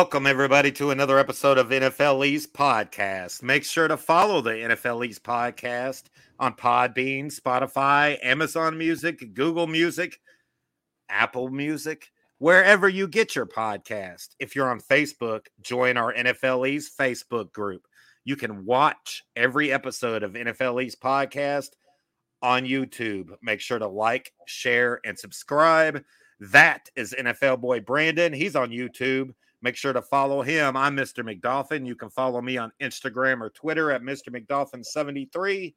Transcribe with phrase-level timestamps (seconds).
[0.00, 3.42] Welcome, everybody, to another episode of NFL East Podcast.
[3.42, 6.04] Make sure to follow the NFL East Podcast
[6.38, 10.18] on Podbean, Spotify, Amazon Music, Google Music,
[11.10, 14.28] Apple Music, wherever you get your podcast.
[14.38, 17.86] If you're on Facebook, join our NFL East Facebook group.
[18.24, 21.72] You can watch every episode of NFL East Podcast
[22.40, 23.32] on YouTube.
[23.42, 26.02] Make sure to like, share, and subscribe.
[26.40, 28.32] That is NFL boy Brandon.
[28.32, 29.34] He's on YouTube.
[29.62, 30.76] Make sure to follow him.
[30.76, 31.22] I'm Mr.
[31.22, 31.86] McDolphin.
[31.86, 34.28] You can follow me on Instagram or Twitter at Mr.
[34.28, 35.74] McDolphin73.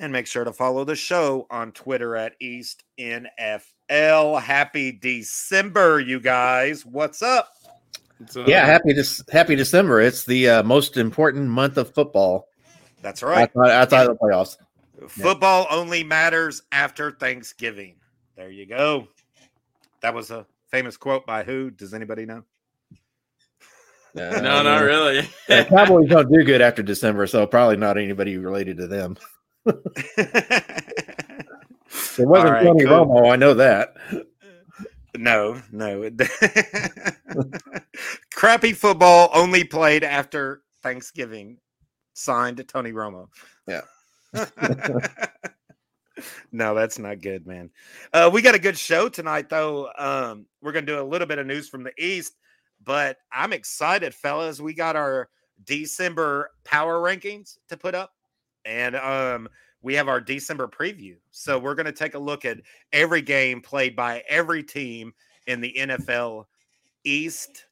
[0.00, 4.42] And make sure to follow the show on Twitter at East NFL.
[4.42, 6.84] Happy December, you guys.
[6.84, 7.52] What's up?
[8.46, 10.00] Yeah, happy this happy December.
[10.00, 12.48] It's the uh, most important month of football.
[13.02, 13.50] That's right.
[13.56, 14.56] Outside, outside of the playoffs.
[15.08, 15.76] Football yeah.
[15.76, 17.94] only matters after Thanksgiving.
[18.36, 19.08] There you go.
[20.02, 21.70] That was a famous quote by who?
[21.70, 22.44] Does anybody know?
[24.16, 25.28] Uh, no, not really.
[25.46, 29.16] the Cowboys don't do good after December, so probably not anybody related to them.
[29.66, 29.76] it
[32.18, 33.06] wasn't right, Tony cool.
[33.06, 33.94] Romo, I know that.
[35.16, 36.10] No, no.
[38.34, 41.58] Crappy football only played after Thanksgiving.
[42.14, 43.28] Signed Tony Romo.
[43.66, 43.82] Yeah.
[46.52, 47.70] no, that's not good, man.
[48.12, 49.88] Uh, we got a good show tonight, though.
[49.96, 52.34] Um, we're going to do a little bit of news from the East,
[52.84, 54.60] but I'm excited, fellas.
[54.60, 55.28] We got our
[55.64, 58.14] December power rankings to put up,
[58.64, 59.48] and um,
[59.82, 61.16] we have our December preview.
[61.30, 62.60] So we're going to take a look at
[62.92, 65.12] every game played by every team
[65.46, 66.46] in the NFL
[67.04, 67.66] East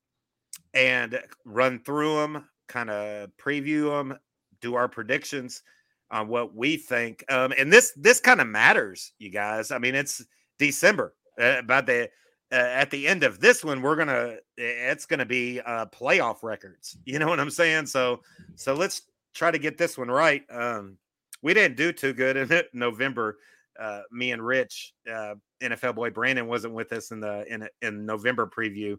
[0.75, 4.19] and run through them, kind of preview them,
[4.61, 5.63] do our predictions
[6.11, 7.25] on what we think.
[7.31, 9.71] Um, and this this kind of matters, you guys.
[9.71, 10.25] I mean, it's
[10.59, 11.15] December.
[11.39, 12.11] Uh, by the
[12.50, 16.97] uh, at the end of this one, we're gonna it's gonna be uh, playoff records.
[17.04, 17.86] You know what I'm saying?
[17.86, 18.22] So
[18.54, 19.03] so let's
[19.34, 20.42] try to get this one right.
[20.50, 20.98] Um,
[21.42, 23.38] we didn't do too good in November.
[23.78, 28.06] Uh, me and Rich, uh, NFL boy Brandon wasn't with us in the in in
[28.06, 28.98] November preview,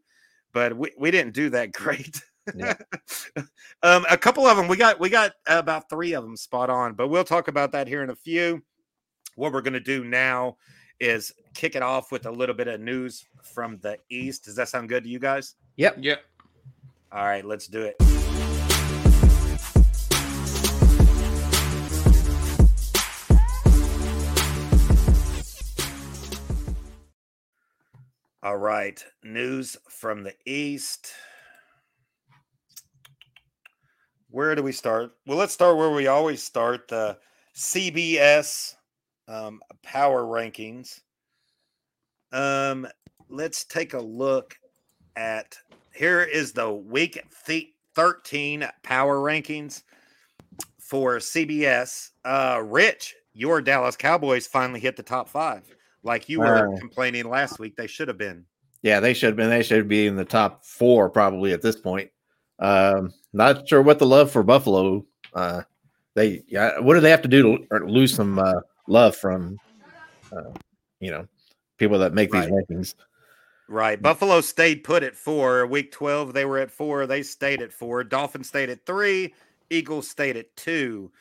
[0.53, 2.21] but we, we didn't do that great.
[2.55, 2.75] Yeah.
[3.83, 6.93] um, a couple of them we got we got about three of them spot on,
[6.93, 8.61] but we'll talk about that here in a few.
[9.35, 10.57] What we're going to do now
[10.99, 14.45] is kick it off with a little bit of news from the East.
[14.45, 15.55] Does that sound good to you guys?
[15.77, 15.97] Yep.
[16.01, 16.23] Yep.
[17.11, 17.95] All right, let's do it.
[28.41, 31.13] All right, news from the East
[34.31, 35.11] where do we start?
[35.25, 37.17] Well, let's start where we always start the
[37.55, 38.75] CBS
[39.29, 40.99] um, power rankings.
[42.31, 42.87] Um,
[43.29, 44.57] let's take a look
[45.15, 45.55] at
[45.93, 49.83] here is the week th- 13 power rankings
[50.79, 52.09] for CBS.
[52.25, 55.63] Uh, Rich, your Dallas Cowboys finally hit the top five,
[56.03, 57.75] like you were uh, complaining last week.
[57.75, 58.45] They should have been.
[58.81, 59.49] Yeah, they should have been.
[59.49, 62.09] They should be in the top four probably at this point.
[62.59, 65.05] Um, not sure what the love for Buffalo.
[65.33, 65.63] Uh,
[66.15, 69.57] they yeah, what do they have to do to lose some uh, love from,
[70.35, 70.51] uh,
[70.99, 71.27] you know,
[71.77, 72.49] people that make right.
[72.49, 72.95] these rankings?
[73.67, 74.01] Right.
[74.01, 75.67] Buffalo stayed put at four.
[75.67, 77.05] Week 12, they were at four.
[77.05, 78.03] They stayed at four.
[78.03, 79.33] Dolphins stayed at three.
[79.69, 81.11] Eagles stayed at two.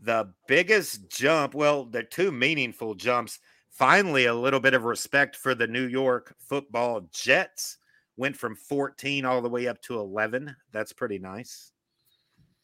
[0.00, 3.38] The biggest jump, well, the two meaningful jumps.
[3.70, 7.78] Finally, a little bit of respect for the New York football Jets
[8.16, 10.54] went from 14 all the way up to 11.
[10.72, 11.72] That's pretty nice.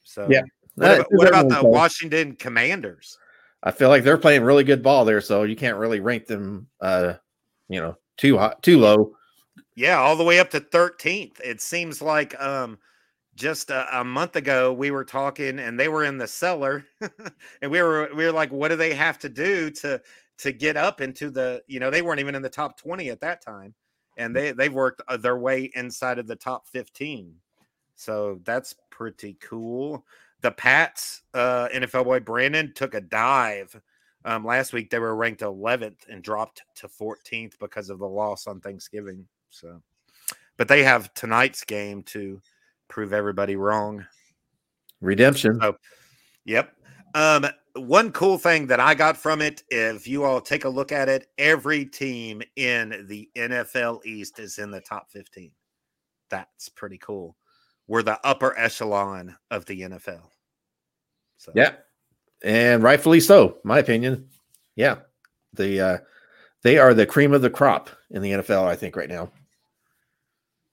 [0.03, 0.43] So, yeah.
[0.75, 3.19] What about, what about the Washington Commanders?
[3.63, 6.69] I feel like they're playing really good ball there, so you can't really rank them,
[6.81, 7.15] uh,
[7.69, 9.15] you know, too hot, too low.
[9.75, 11.41] Yeah, all the way up to 13th.
[11.41, 12.79] It seems like um,
[13.35, 16.85] just a, a, month ago we were talking, and they were in the cellar,
[17.63, 20.01] and we were we were like, what do they have to do to
[20.39, 21.63] to get up into the?
[21.67, 23.75] You know, they weren't even in the top 20 at that time
[24.19, 27.35] and they they've worked uh, their way inside of the top 15
[27.95, 30.05] so that's pretty cool
[30.41, 33.81] the pats uh nfl boy brandon took a dive
[34.25, 34.91] um last week.
[34.91, 39.81] They were ranked 11th and dropped to 14th because of the loss on thanksgiving so.
[40.57, 42.41] But they have tonight's game to
[42.89, 44.05] prove everybody wrong.
[45.01, 45.61] Redemption.
[45.61, 45.77] So,
[46.45, 46.75] yep.
[47.15, 50.91] Um one cool thing that I got from it, if you all take a look
[50.91, 55.53] at it, every team in the NFL East is in the top 15.
[56.29, 57.37] That's pretty cool.
[57.89, 60.23] We're the upper echelon of the NFL.
[61.39, 61.53] So.
[61.55, 61.73] Yeah.
[62.45, 64.29] And rightfully so, my opinion.
[64.77, 64.99] Yeah.
[65.55, 65.99] The uh
[66.63, 69.31] they are the cream of the crop in the NFL, I think, right now.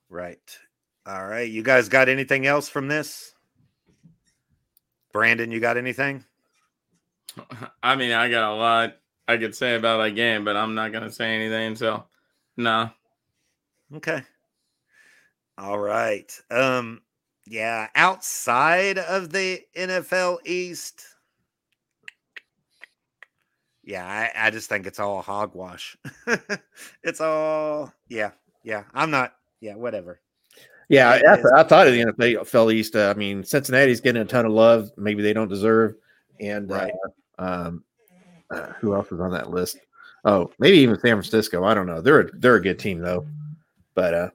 [0.09, 0.57] Right.
[1.05, 1.49] All right.
[1.49, 3.33] You guys got anything else from this?
[5.13, 6.25] Brandon, you got anything?
[7.83, 8.95] I mean, I got a lot
[9.27, 11.75] I could say about that game, but I'm not gonna say anything.
[11.75, 12.03] So,
[12.57, 12.89] no.
[13.95, 14.21] Okay.
[15.57, 16.31] All right.
[16.51, 17.01] Um.
[17.47, 17.87] Yeah.
[17.95, 21.03] Outside of the NFL East.
[23.83, 25.95] Yeah, I, I just think it's all hogwash.
[27.03, 28.31] it's all yeah,
[28.63, 28.83] yeah.
[28.95, 30.19] I'm not yeah, whatever.
[30.89, 32.95] Yeah, I, I, thought of the NFL East.
[32.95, 34.91] Uh, I mean, Cincinnati's getting a ton of love.
[34.97, 35.95] Maybe they don't deserve.
[36.39, 36.93] And right.
[37.39, 37.83] uh, um,
[38.51, 39.77] uh, who else is on that list?
[40.25, 41.63] Oh, maybe even San Francisco.
[41.63, 42.01] I don't know.
[42.01, 43.25] They're a, they're a good team though.
[43.95, 44.29] But uh,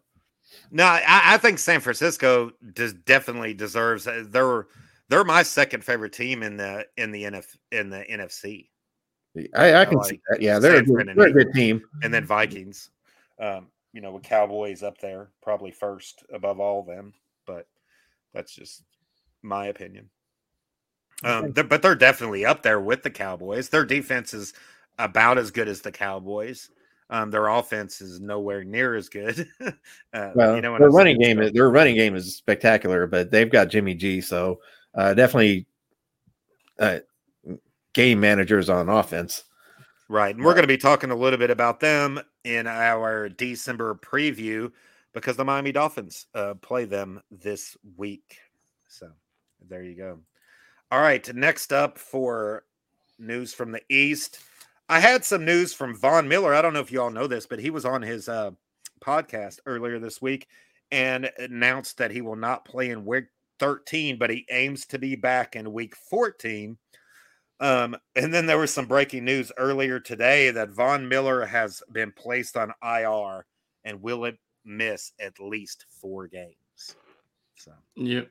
[0.70, 4.06] no, I, I think San Francisco does definitely deserves.
[4.06, 4.66] Uh, they're
[5.08, 8.68] they're my second favorite team in the in the NF in the NFC.
[9.54, 10.42] I, I can like see that.
[10.42, 11.82] Yeah, they're, a good, they're a good team.
[12.02, 12.90] And then Vikings.
[13.38, 17.14] Um, you know, with Cowboys up there, probably first above all of them.
[17.46, 17.66] But
[18.32, 18.82] that's just
[19.42, 20.10] my opinion.
[21.22, 23.68] Um, they're, but they're definitely up there with the Cowboys.
[23.68, 24.54] Their defense is
[24.98, 26.70] about as good as the Cowboys.
[27.10, 29.48] Um, their offense is nowhere near as good.
[30.14, 33.50] uh, well, you know, their running game, is, their running game is spectacular, but they've
[33.50, 34.60] got Jimmy G, so
[34.94, 35.66] uh, definitely
[36.78, 37.00] uh,
[37.92, 39.44] game managers on offense.
[40.08, 40.34] Right.
[40.34, 44.72] And we're going to be talking a little bit about them in our December preview
[45.12, 48.38] because the Miami Dolphins uh, play them this week.
[48.88, 49.08] So
[49.68, 50.18] there you go.
[50.90, 51.32] All right.
[51.34, 52.64] Next up for
[53.20, 54.40] news from the East.
[54.90, 56.52] I had some news from Von Miller.
[56.52, 58.50] I don't know if you all know this, but he was on his uh,
[59.02, 60.46] podcast earlier this week
[60.90, 63.26] and announced that he will not play in week
[63.60, 66.76] 13, but he aims to be back in week 14
[67.60, 72.10] um, and then there was some breaking news earlier today that Von Miller has been
[72.10, 73.44] placed on IR
[73.84, 76.54] and will it miss at least four games.
[77.56, 78.30] So, yep.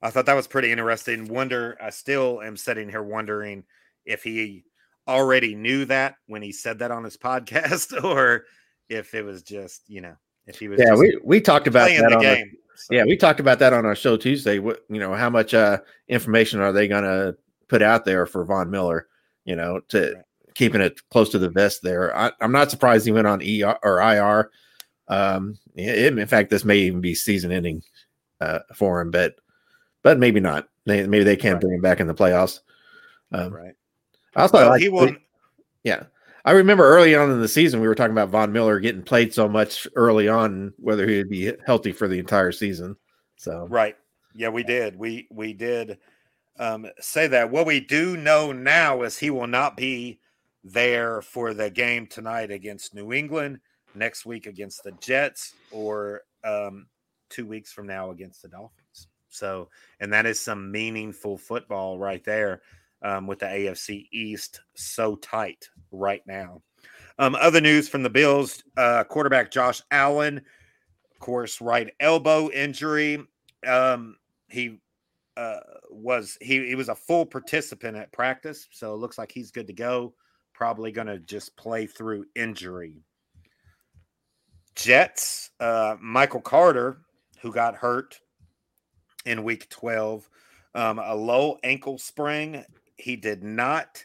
[0.00, 1.28] I thought that was pretty interesting.
[1.28, 3.64] Wonder, I still am sitting here wondering
[4.06, 4.64] if he
[5.08, 8.44] already knew that when he said that on his podcast, or
[8.88, 10.14] if it was just, you know,
[10.46, 10.80] if he was.
[10.80, 12.52] Yeah, we we talked about that on game.
[12.76, 12.94] so.
[12.94, 14.58] Yeah, we talked about that on our show Tuesday.
[14.58, 17.36] What you know, how much uh, information are they going to
[17.68, 19.08] put out there for Von Miller,
[19.44, 20.24] you know, to right.
[20.54, 22.16] keeping it close to the vest there.
[22.16, 24.50] I, am not surprised he went on ER or IR.
[25.08, 27.82] Um, it, in fact, this may even be season ending
[28.40, 29.34] uh, for him, but
[30.02, 30.68] but maybe not.
[30.84, 31.60] maybe they can't right.
[31.60, 32.60] bring him back in the playoffs.
[33.32, 33.74] Um, right.
[34.36, 35.16] I also well, like, he won.
[35.82, 36.04] Yeah.
[36.44, 39.34] I remember early on in the season, we were talking about Von Miller getting played
[39.34, 42.96] so much early on, whether he would be healthy for the entire season.
[43.36, 43.96] So, right.
[44.32, 44.96] Yeah, we did.
[44.96, 45.98] We, we did
[46.58, 47.50] um, say that.
[47.50, 50.20] What we do know now is he will not be
[50.62, 53.58] there for the game tonight against New England,
[53.94, 56.86] next week against the Jets, or um,
[57.28, 59.08] two weeks from now against the Dolphins.
[59.30, 62.62] So, and that is some meaningful football right there
[63.06, 66.60] um, with the AFC East so tight right now.
[67.18, 73.22] Um, other news from the Bills uh, quarterback Josh Allen, of course, right elbow injury.
[73.66, 74.16] Um,
[74.48, 74.80] he
[75.36, 79.52] uh, was he, he was a full participant at practice, so it looks like he's
[79.52, 80.12] good to go.
[80.52, 83.04] Probably going to just play through injury.
[84.74, 86.98] Jets, uh, Michael Carter,
[87.40, 88.18] who got hurt
[89.24, 90.28] in week 12,
[90.74, 92.64] um, a low ankle sprain.
[92.96, 94.04] He did not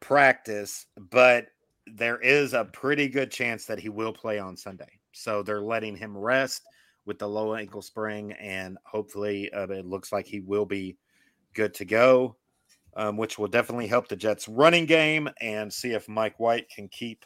[0.00, 1.48] practice, but
[1.86, 4.98] there is a pretty good chance that he will play on Sunday.
[5.12, 6.62] So they're letting him rest
[7.06, 10.96] with the low ankle sprain, and hopefully uh, it looks like he will be
[11.54, 12.36] good to go,
[12.96, 16.88] um, which will definitely help the Jets' running game and see if Mike White can
[16.88, 17.24] keep.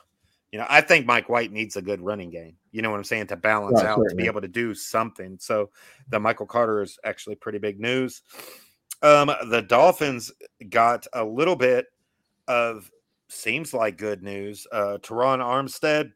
[0.53, 2.57] You know, I think Mike White needs a good running game.
[2.73, 5.37] You know what I'm saying to balance out to be able to do something.
[5.39, 5.71] So
[6.09, 8.23] the Michael Carter is actually pretty big news.
[9.03, 10.33] Um, the Dolphins
[10.71, 11.87] got a little bit
[12.49, 12.91] of
[13.29, 14.67] seems like good news.
[14.73, 16.13] Uh, Terron Armstead,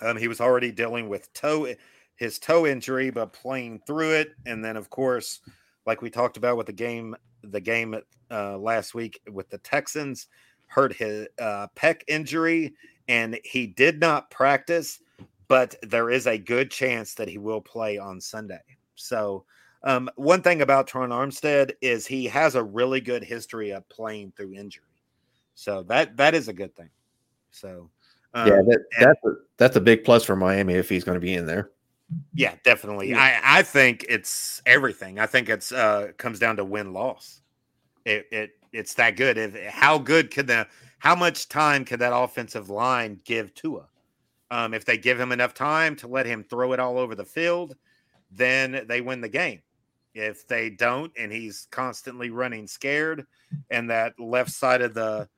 [0.00, 1.74] um, he was already dealing with toe
[2.16, 4.30] his toe injury, but playing through it.
[4.46, 5.40] And then, of course,
[5.84, 7.94] like we talked about with the game, the game
[8.30, 10.28] uh, last week with the Texans,
[10.66, 12.74] hurt his uh, pec injury,
[13.06, 15.00] and he did not practice.
[15.48, 18.62] But there is a good chance that he will play on Sunday.
[18.96, 19.44] So,
[19.82, 24.32] um, one thing about Terron Armstead is he has a really good history of playing
[24.36, 24.84] through injury.
[25.54, 26.90] So that that is a good thing.
[27.50, 27.90] So
[28.34, 31.20] um, yeah, that, that's a, that's a big plus for Miami if he's going to
[31.20, 31.70] be in there.
[32.34, 33.10] Yeah, definitely.
[33.10, 33.20] Yeah.
[33.20, 35.18] I I think it's everything.
[35.18, 37.40] I think it's uh comes down to win loss.
[38.04, 39.38] It it it's that good.
[39.38, 40.66] If how good could the
[40.98, 43.88] how much time could that offensive line give Tua?
[44.50, 47.24] Um, if they give him enough time to let him throw it all over the
[47.24, 47.74] field,
[48.30, 49.60] then they win the game.
[50.18, 53.26] If they don't, and he's constantly running scared,
[53.70, 55.28] and that left side of the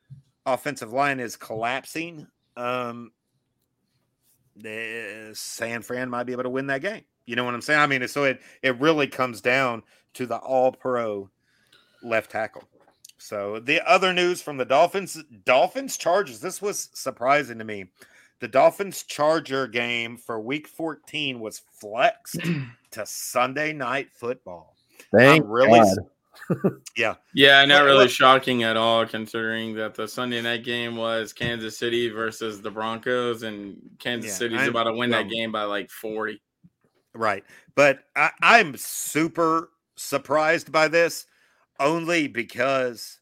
[0.47, 3.11] offensive line is collapsing, um,
[4.54, 7.02] the San Fran might be able to win that game.
[7.26, 7.80] You know what I'm saying?
[7.80, 9.82] I mean, so it it really comes down
[10.14, 11.28] to the All Pro
[12.02, 12.62] left tackle.
[13.18, 16.40] So the other news from the Dolphins, Dolphins Chargers.
[16.40, 17.87] This was surprising to me.
[18.40, 22.38] The Dolphins Charger game for Week 14 was flexed
[22.92, 24.76] to Sunday Night Football.
[25.16, 26.73] Thank I'm really, God.
[26.97, 31.33] yeah, Yeah, not really look- shocking at all, considering that the Sunday night game was
[31.33, 35.28] Kansas City versus the Broncos, and Kansas Yeah, City's I'm- about to win that um,
[35.28, 36.40] game by like 40.
[37.14, 37.45] right.
[37.75, 41.26] But I, I'm super surprised by this
[41.80, 43.21] only because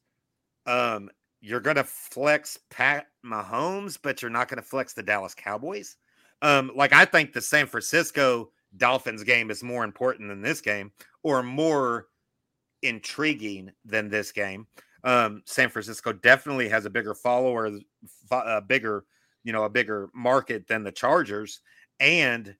[0.67, 5.35] um, you're going to flex Pat Mahomes, but you're not going to flex the Dallas
[5.35, 5.97] Cowboys.
[6.43, 10.93] Um, like I think the San Francisco Dolphins game is more important than this game,
[11.23, 12.09] or more
[12.83, 14.67] intriguing than this game.
[15.05, 17.71] Um, San Francisco definitely has a bigger follower,
[18.31, 19.05] a bigger,
[19.45, 21.61] you know, a bigger market than the Chargers,
[22.01, 22.55] and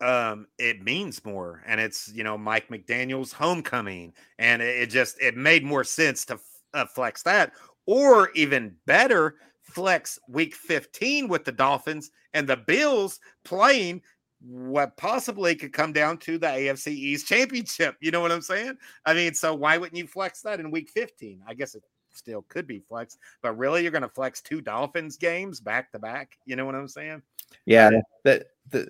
[0.00, 1.62] um, it means more.
[1.66, 6.38] And it's you know Mike McDaniel's homecoming, and it, just it made more sense to
[6.74, 7.52] uh, flex that,
[7.86, 14.02] or even better, flex Week 15 with the Dolphins and the Bills playing
[14.46, 17.96] what possibly could come down to the AFC East Championship.
[18.00, 18.76] You know what I'm saying?
[19.06, 21.42] I mean, so why wouldn't you flex that in week 15?
[21.46, 21.82] I guess it
[22.12, 25.98] still could be flexed, but really you're going to flex two Dolphins games back to
[25.98, 26.38] back.
[26.46, 27.22] You know what I'm saying?
[27.66, 27.90] Yeah,
[28.24, 28.88] that, the,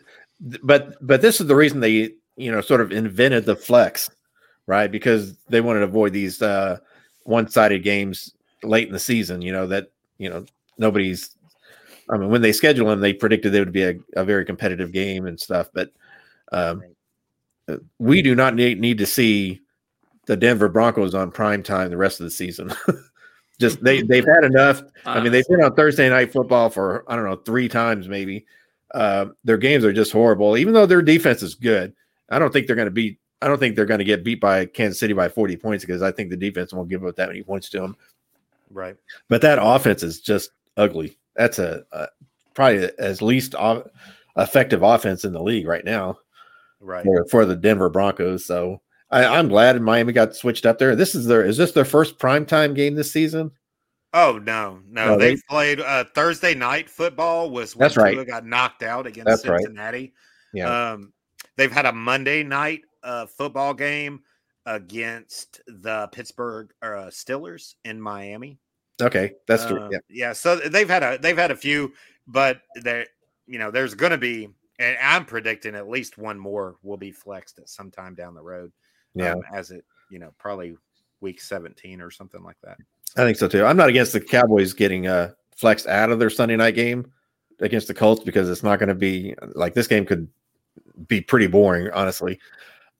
[0.63, 4.11] but but this is the reason they you know sort of invented the flex,
[4.67, 4.91] right?
[4.91, 6.79] Because they wanted to avoid these uh,
[7.25, 8.33] one-sided games
[8.63, 9.43] late in the season.
[9.43, 10.45] You know that you know
[10.79, 11.37] nobody's.
[12.11, 14.93] I mean, when they schedule them, they predicted it would be a, a very competitive
[14.93, 15.69] game and stuff.
[15.73, 15.91] But
[16.53, 16.83] um,
[17.69, 19.61] uh, we do not need, need to see
[20.27, 22.73] the Denver Broncos on prime time the rest of the season.
[23.61, 24.83] Just they they've had enough.
[25.07, 28.47] I mean, they've been on Thursday night football for I don't know three times maybe.
[28.93, 30.57] Uh, their games are just horrible.
[30.57, 31.93] Even though their defense is good,
[32.31, 33.19] I don't think they're going to beat.
[33.43, 36.03] I don't think they're going to get beat by Kansas City by forty points because
[36.03, 37.97] I think the defense won't give up that many points to them.
[38.71, 38.97] Right.
[39.29, 41.17] But that offense is just ugly.
[41.37, 42.09] That's a, a
[42.55, 43.89] probably as least o-
[44.37, 46.19] effective offense in the league right now
[46.81, 47.05] Right.
[47.05, 48.45] for, for the Denver Broncos.
[48.47, 50.95] So I, I'm glad Miami got switched up there.
[50.97, 53.51] This is their is this their first primetime game this season?
[54.13, 58.15] Oh no, no, No, they, they- played uh, Thursday night football was when That's right.
[58.15, 59.61] Tua got knocked out against That's right.
[59.61, 60.13] Cincinnati.
[60.53, 60.93] Yeah.
[60.93, 61.13] Um,
[61.57, 64.21] they've had a Monday night uh, football game
[64.67, 68.59] against the Pittsburgh uh, Steelers in Miami.
[69.03, 69.81] Okay, that's true.
[69.81, 69.99] Um, Yeah.
[70.09, 70.33] yeah.
[70.33, 71.93] So they've had a they've had a few,
[72.27, 73.07] but there,
[73.47, 74.49] you know, there's going to be,
[74.79, 78.43] and I'm predicting at least one more will be flexed at some time down the
[78.43, 78.73] road.
[79.15, 79.33] Yeah.
[79.33, 80.77] um, as it, you know, probably
[81.21, 82.77] week 17 or something like that.
[83.17, 83.65] I think so too.
[83.65, 87.11] I'm not against the Cowboys getting uh flexed out of their Sunday night game
[87.61, 90.29] against the Colts because it's not going to be like this game could
[91.07, 92.39] be pretty boring, honestly.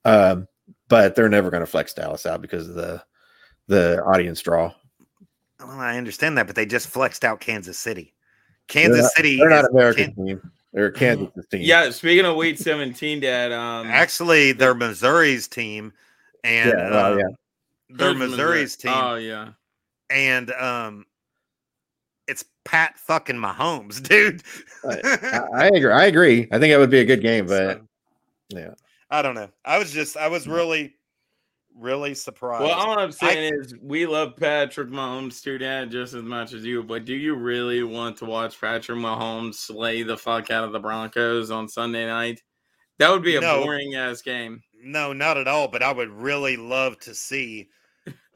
[0.05, 0.47] Um,
[0.89, 3.03] but they're never going to flex Dallas out because of the
[3.67, 4.73] the audience draw.
[5.61, 8.13] Well, I understand that, but they just flexed out Kansas City.
[8.73, 9.37] They're Kansas not- City.
[9.39, 10.53] They're not American Kan- team.
[10.73, 11.61] They're Kansas team.
[11.63, 15.93] Yeah, speaking of week 17, Dad, um, Actually, they're Missouri's team,
[16.43, 17.25] and Yeah, well, um, yeah.
[17.91, 19.51] they're who's Missouri's team, Oh, yeah.
[20.11, 21.07] and um,
[22.27, 24.43] it's Pat fucking Mahomes, dude.
[24.85, 25.93] I, I agree.
[25.93, 26.49] I agree.
[26.51, 27.83] I think it would be a good game, but
[28.51, 28.75] So, yeah.
[29.11, 29.51] I don't know.
[29.65, 30.95] I was just, I was really,
[31.79, 32.63] really surprised.
[32.65, 36.65] Well, all I'm saying is we love Patrick Mahomes too, Dad, just as much as
[36.65, 36.83] you.
[36.83, 40.79] But do you really want to watch Patrick Mahomes slay the fuck out of the
[40.79, 42.43] Broncos on Sunday night?
[42.99, 43.63] That would be a No.
[43.65, 44.63] boring ass game.
[44.87, 45.67] no, not at all.
[45.69, 47.69] But I would really love to see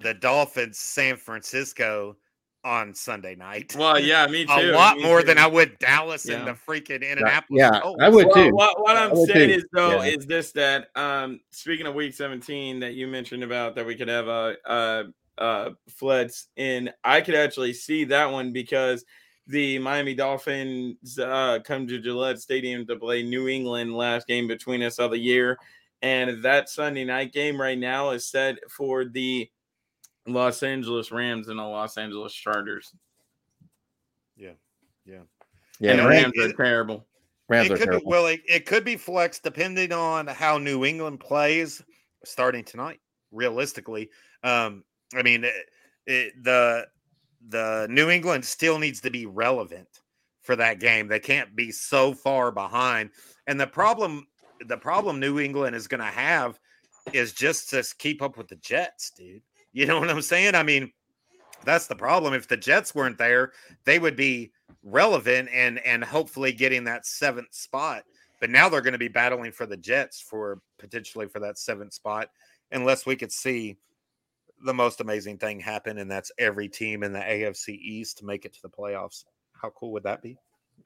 [0.01, 2.17] the Dolphins, San Francisco,
[2.65, 3.75] on Sunday night.
[3.79, 4.53] Well, yeah, me too.
[4.53, 5.27] a lot me more too.
[5.29, 6.37] than I would Dallas Yeah.
[6.39, 7.61] and the freaking Indianapolis.
[7.61, 8.03] yeah, Colts.
[8.03, 8.55] I would Well, too.
[8.55, 9.55] what, what I I'm saying too.
[9.57, 10.11] is though Yeah.
[10.17, 14.09] is this that um speaking of week 17 that you mentioned about that we could
[14.09, 15.05] have a uh
[15.39, 19.05] uh floods in I could actually see that one because
[19.47, 24.83] the Miami Dolphins uh come to Gillette Stadium to play New England last game between
[24.83, 25.57] us of the year
[26.03, 29.49] and that Sunday night game right now is set for the
[30.29, 32.93] Los Angeles Rams and the Los Angeles Chargers.
[34.37, 34.53] Yeah,
[35.05, 35.21] yeah,
[35.81, 35.93] yeah.
[35.93, 37.07] and the Rams, Rams are terrible.
[37.49, 38.11] Rams it are could be, terrible.
[38.11, 41.83] well, it, it could be flexed depending on how New England plays
[42.25, 43.01] starting tonight.
[43.31, 44.11] Realistically,
[44.43, 45.55] um, I mean, it,
[46.07, 46.87] it, the
[47.49, 49.89] the New England still needs to be relevant
[50.43, 51.09] for that game.
[51.09, 53.11] They can't be so far behind.
[53.47, 54.27] And the problem
[54.67, 56.59] the problem New England is going to have
[57.13, 59.43] is just to keep up with the Jets, dude.
[59.73, 60.55] You know what I'm saying?
[60.55, 60.93] I mean,
[61.65, 62.35] that's the problem.
[62.35, 63.53] If the Jets weren't there,
[63.85, 68.05] they would be relevant and and hopefully getting that seventh spot.
[68.41, 71.93] But now they're going to be battling for the Jets for potentially for that seventh
[71.93, 72.29] spot,
[72.71, 73.77] unless we could see
[74.65, 78.45] the most amazing thing happen, and that's every team in the AFC East to make
[78.45, 79.25] it to the playoffs.
[79.53, 80.37] How cool would that be?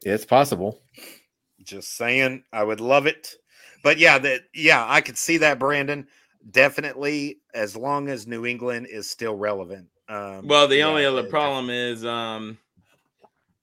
[0.03, 0.81] It's possible.
[1.63, 3.35] Just saying, I would love it.
[3.83, 6.07] But yeah, that yeah, I could see that, Brandon.
[6.51, 9.89] Definitely, as long as New England is still relevant.
[10.09, 12.59] Um, Well, the yeah, only other it- problem is um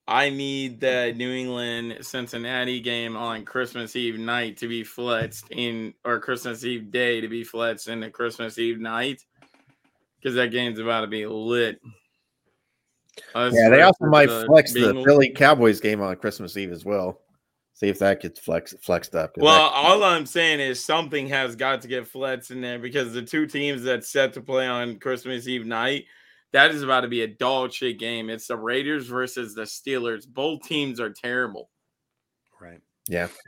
[0.08, 5.94] I need the New England Cincinnati game on Christmas Eve night to be flexed in
[6.04, 9.24] or Christmas Eve day to be flexed into Christmas Eve night
[10.18, 11.80] because that game's about to be lit.
[13.36, 16.84] Us Yeah, they also might the flex the Philly Cowboys game on Christmas Eve as
[16.84, 17.20] well.
[17.80, 19.32] See if that gets flex flexed up.
[19.38, 23.14] Well, that- all I'm saying is something has got to get flexed in there because
[23.14, 26.04] the two teams that's set to play on Christmas Eve night,
[26.52, 28.28] that is about to be a dog shit game.
[28.28, 30.28] It's the Raiders versus the Steelers.
[30.28, 31.70] Both teams are terrible.
[32.60, 32.80] right.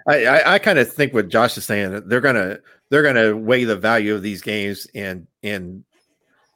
[0.09, 3.37] I, I, I kind of think what Josh is saying that they're gonna they're gonna
[3.37, 5.85] weigh the value of these games and and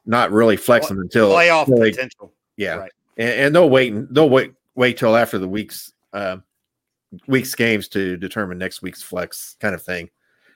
[0.05, 2.33] not really flex them until Playoff until they- potential.
[2.57, 2.91] yeah, Right.
[3.17, 6.37] and, and they'll wait and they'll wait wait till after the week's uh,
[7.27, 10.09] week's games to determine next week's flex kind of thing.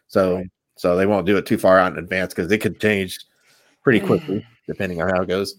[0.07, 0.51] So Right.
[0.77, 3.17] so they won't do it too far out in advance because it could change
[3.83, 5.55] pretty quickly depending on how it goes.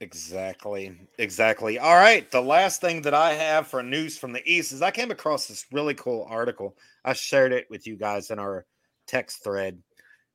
[0.00, 0.98] Exactly.
[1.18, 1.78] Exactly.
[1.78, 2.28] All right.
[2.30, 5.46] The last thing that I have for news from the East is I came across
[5.46, 6.76] this really cool article.
[7.04, 8.66] I shared it with you guys in our
[9.06, 9.80] text thread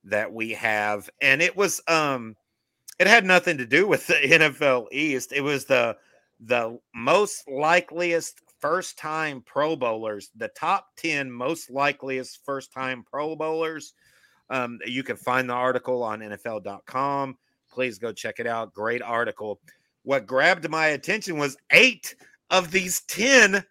[0.05, 1.09] that we have.
[1.21, 2.35] And it was um
[2.97, 5.33] it had nothing to do with the NFL East.
[5.33, 5.97] It was the
[6.39, 13.35] the most likeliest first time pro bowlers, the top 10 most likeliest first time pro
[13.35, 13.93] bowlers.
[14.49, 17.37] Um, you can find the article on NFL.com
[17.77, 18.73] please go check it out.
[18.73, 19.59] Great article.
[20.01, 22.15] What grabbed my attention was eight
[22.49, 23.63] of these 10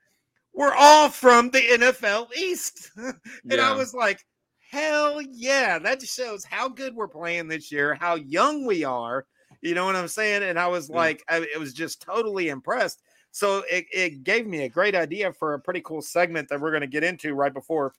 [0.55, 2.93] were all from the NFL East.
[3.51, 4.25] and I was like,
[4.71, 5.81] hell yeah.
[5.81, 9.27] That just shows how good we're playing this year, how young we are.
[9.61, 10.45] You know what I'm saying?
[10.45, 10.95] And I was Yeah.
[10.97, 13.03] like, I, it was just totally impressed.
[13.37, 16.71] So it, it gave me a great idea for a pretty cool segment that we're
[16.71, 17.93] going to get into right before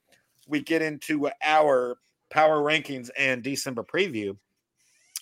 [0.48, 1.98] we get into our
[2.32, 4.36] power rankings and December preview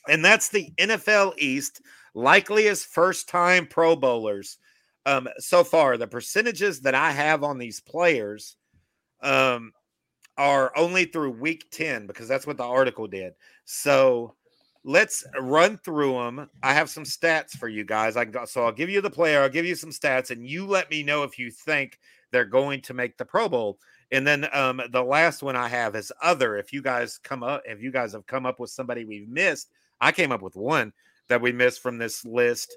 [0.07, 1.81] and that's the NFL East
[2.13, 4.57] likeliest first time Pro Bowlers.
[5.05, 8.57] Um, so far, the percentages that I have on these players
[9.21, 9.71] um,
[10.37, 13.33] are only through week 10 because that's what the article did.
[13.65, 14.35] So
[14.85, 16.49] let's run through them.
[16.61, 18.15] I have some stats for you guys.
[18.15, 20.65] I can so I'll give you the player, I'll give you some stats, and you
[20.65, 21.99] let me know if you think
[22.31, 23.79] they're going to make the Pro Bowl.
[24.11, 26.55] And then um, the last one I have is other.
[26.55, 29.71] If you guys come up, if you guys have come up with somebody we've missed,
[29.99, 30.93] I came up with one
[31.27, 32.75] that we missed from this list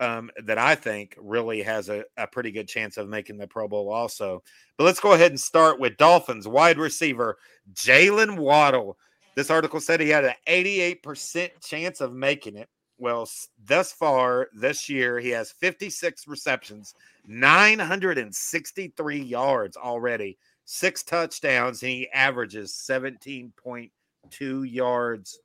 [0.00, 3.68] um, that I think really has a, a pretty good chance of making the Pro
[3.68, 4.42] Bowl also.
[4.78, 7.36] But let's go ahead and start with Dolphins wide receiver
[7.74, 8.96] Jalen Waddle.
[9.34, 12.68] This article said he had an 88% chance of making it.
[12.98, 13.28] Well,
[13.64, 16.94] thus far this year, he has 56 receptions,
[17.26, 25.40] 963 yards already, six touchdowns, and he averages 17.2 yards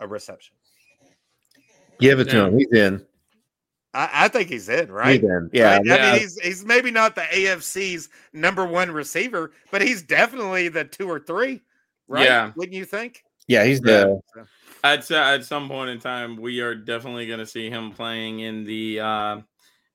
[0.00, 0.56] a reception.
[2.00, 2.58] Give it to him.
[2.58, 3.06] He's in.
[3.92, 5.20] I, I think he's in, right?
[5.20, 5.50] He's in.
[5.52, 5.76] Yeah.
[5.76, 5.80] Right?
[5.90, 6.12] I Yeah.
[6.12, 11.08] mean, he's he's maybe not the AFC's number one receiver, but he's definitely the two
[11.08, 11.60] or three,
[12.10, 12.24] right?
[12.24, 12.52] Yeah.
[12.56, 13.24] Wouldn't you think?
[13.48, 13.64] Yeah.
[13.64, 14.20] He's the
[14.82, 18.40] I'd say at some point in time, we are definitely going to see him playing
[18.40, 19.40] in the uh,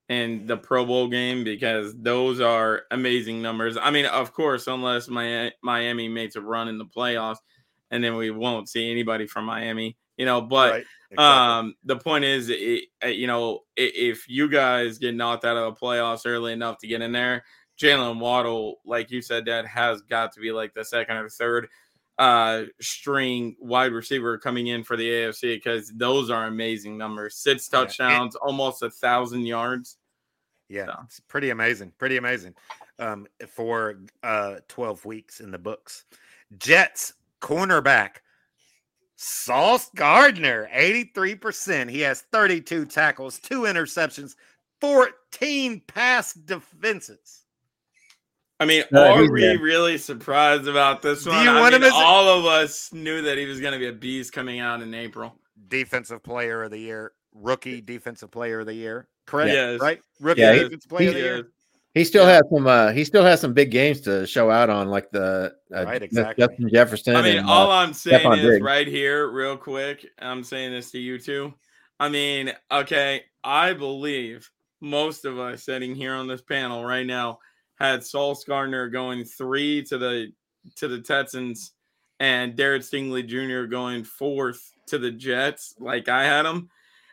[0.09, 3.77] in the Pro Bowl game because those are amazing numbers.
[3.81, 7.37] I mean, of course, unless Mi- Miami makes a run in the playoffs,
[7.91, 10.41] and then we won't see anybody from Miami, you know.
[10.41, 10.85] But right.
[11.11, 11.25] Exactly.
[11.25, 15.73] um, the point is, it, uh, you know, if you guys get knocked out of
[15.73, 17.43] the playoffs early enough to get in there,
[17.81, 21.67] Jalen Waddle, like you said, that has got to be like the second or third
[22.17, 27.35] uh string wide receiver coming in for the AFC because those are amazing numbers.
[27.37, 29.97] Six Yeah, touchdowns, almost a thousand yards.
[30.69, 30.99] yeah, so.
[31.05, 32.55] it's pretty amazing, pretty amazing.
[32.99, 36.05] Um, for uh 12 weeks in the books.
[36.57, 38.17] Jets cornerback
[39.17, 41.89] Sauce Gardner, 83%.
[41.89, 44.35] He has 32 tackles, two interceptions,
[44.81, 47.44] 14 pass defenses.
[48.59, 49.59] I mean, No, are we good.
[49.61, 51.43] really surprised about this Do one?
[51.43, 53.73] you I want him mean, as a- all of us knew that he was going
[53.73, 55.37] to be a beast coming out in April.
[55.67, 59.07] defensive player of the year, rookie defensive player of the year.
[59.25, 59.51] Correct?
[59.51, 59.79] Yes.
[59.81, 59.99] Right?
[60.21, 61.47] Rookie Yeah, he- defensive player of the year.
[61.95, 62.33] He still Yeah.
[62.33, 62.67] has some.
[62.67, 66.03] Uh, he still has some big games to show out on, like the uh, Right,
[66.03, 66.45] exactly.
[66.45, 67.15] Justin Jefferson.
[67.15, 68.61] I mean, and, all uh, I'm saying Stephon is Diggs.
[68.61, 70.05] right here, real quick.
[70.19, 71.53] I'm saying this to you too.
[71.99, 74.49] I mean, okay, I believe
[74.81, 77.39] most of us sitting here on this panel right now
[77.75, 80.31] had Sauce Gardner going three to the
[80.75, 81.73] to the Texans
[82.19, 83.69] and Derek Stingley Jr.
[83.69, 86.69] going fourth to the Jets, like I had him.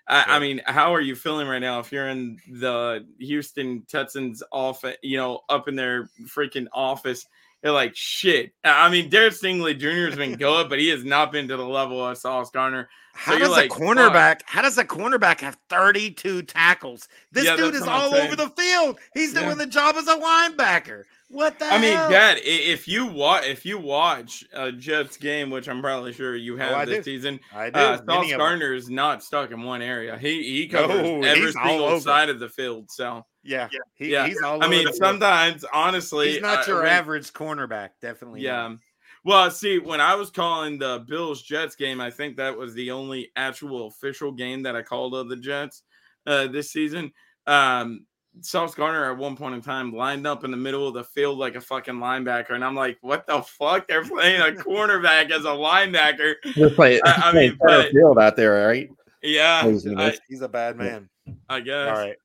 [0.09, 4.43] I, I mean, how are you feeling right now if you're in the Houston Texans
[4.53, 7.27] office, you know, up in their freaking office?
[7.63, 8.53] They're like, shit.
[8.65, 10.09] I mean, Derek Stingley Jr.
[10.11, 12.89] has been good, but he has not been to the level of Sauce Gardner.
[13.15, 14.41] How does like, a cornerback?
[14.47, 17.07] How does a cornerback have 32 tackles?
[17.31, 18.99] This Yeah, dude is all over the field.
[19.15, 19.43] He's Yeah.
[19.43, 21.05] doing the job as a linebacker.
[21.29, 22.11] What the I mean, hell?
[22.11, 26.59] Dad, if you watch if you watch a Jets game, which I'm probably sure you
[26.59, 27.03] have Oh, this do.
[27.05, 27.79] season, I do.
[27.81, 28.33] uh, Sauce.
[28.37, 30.19] Gardner is not stuck in one area.
[30.19, 32.91] He he covers No, every single side of the field.
[32.91, 34.27] So Yeah, he, Yeah.
[34.27, 34.97] he's all I over mean, the field.
[34.97, 37.91] sometimes honestly, he's not uh, your when- average cornerback.
[38.01, 38.43] Definitely.
[38.43, 38.69] Yeah.
[38.69, 38.79] not.
[39.25, 42.91] Well, see, when I was calling the Bills Jets game, I think that was the
[42.91, 45.83] only actual official game that I called of the Jets
[46.27, 47.13] uh, this season.
[47.47, 48.07] Um,
[48.41, 51.39] Sauce Gardner at one point in time lined up in the middle of the field
[51.39, 53.87] like a fucking linebacker, and I'm like, "What the fuck?
[53.87, 58.19] They're playing a cornerback as a linebacker." Just play, I- I mean, center but- field
[58.19, 58.89] out there, right?
[59.23, 61.09] Yeah, I, He's a bad man.
[61.49, 61.89] I guess.
[61.89, 62.17] All right.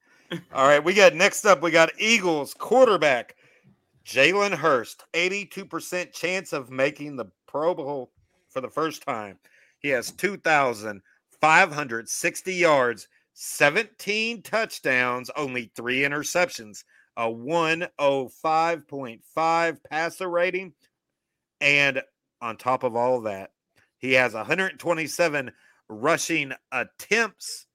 [0.54, 0.84] All right.
[0.84, 3.36] We got next up, we got Eagles quarterback
[4.06, 8.12] Jalen Hurts, 82% chance of making the Pro Bowl
[8.50, 9.38] for the first time.
[9.80, 16.86] He has 2,560 yards, 17 touchdowns, only three interceptions,
[17.18, 20.74] a 105.5 passer rating.
[21.60, 22.02] And
[22.42, 23.52] on top of all that,
[23.98, 25.52] he has 127
[25.90, 27.67] rushing attempts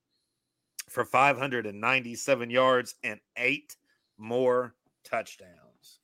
[0.92, 3.76] for 597 yards and eight
[4.18, 4.74] more
[5.04, 6.00] touchdowns.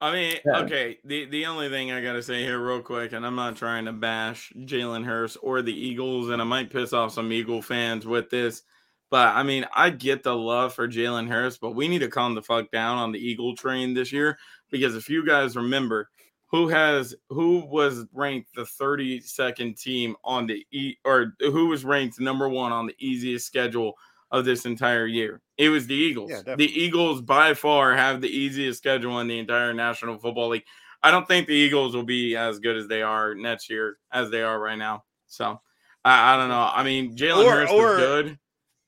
[0.00, 0.58] I mean, Yeah.
[0.58, 0.98] okay.
[1.04, 3.92] The the only thing I gotta say here, real quick, and I'm not trying to
[3.92, 8.28] bash Jalen Hurts or the Eagles, and I might piss off some Eagle fans with
[8.30, 8.62] this,
[9.10, 12.34] but I mean, I get the love for Jalen Hurts, but we need to calm
[12.34, 14.38] the fuck down on the Eagle train this year
[14.70, 16.10] because if you guys remember,
[16.56, 22.18] who has who was ranked the 32nd team on the e or who was ranked
[22.18, 23.92] number one on the easiest schedule
[24.30, 25.42] of this entire year.
[25.58, 26.30] It was the Eagles.
[26.30, 26.64] Yeah, the.
[26.64, 30.64] Eagles by far have the easiest schedule in the entire National Football League.
[31.02, 34.30] I don't think the Eagles will be as good as they are next year as
[34.30, 35.04] they are right now.
[35.26, 35.60] So
[36.06, 36.70] I, I don't know.
[36.72, 38.38] I mean, Jalen or- is good,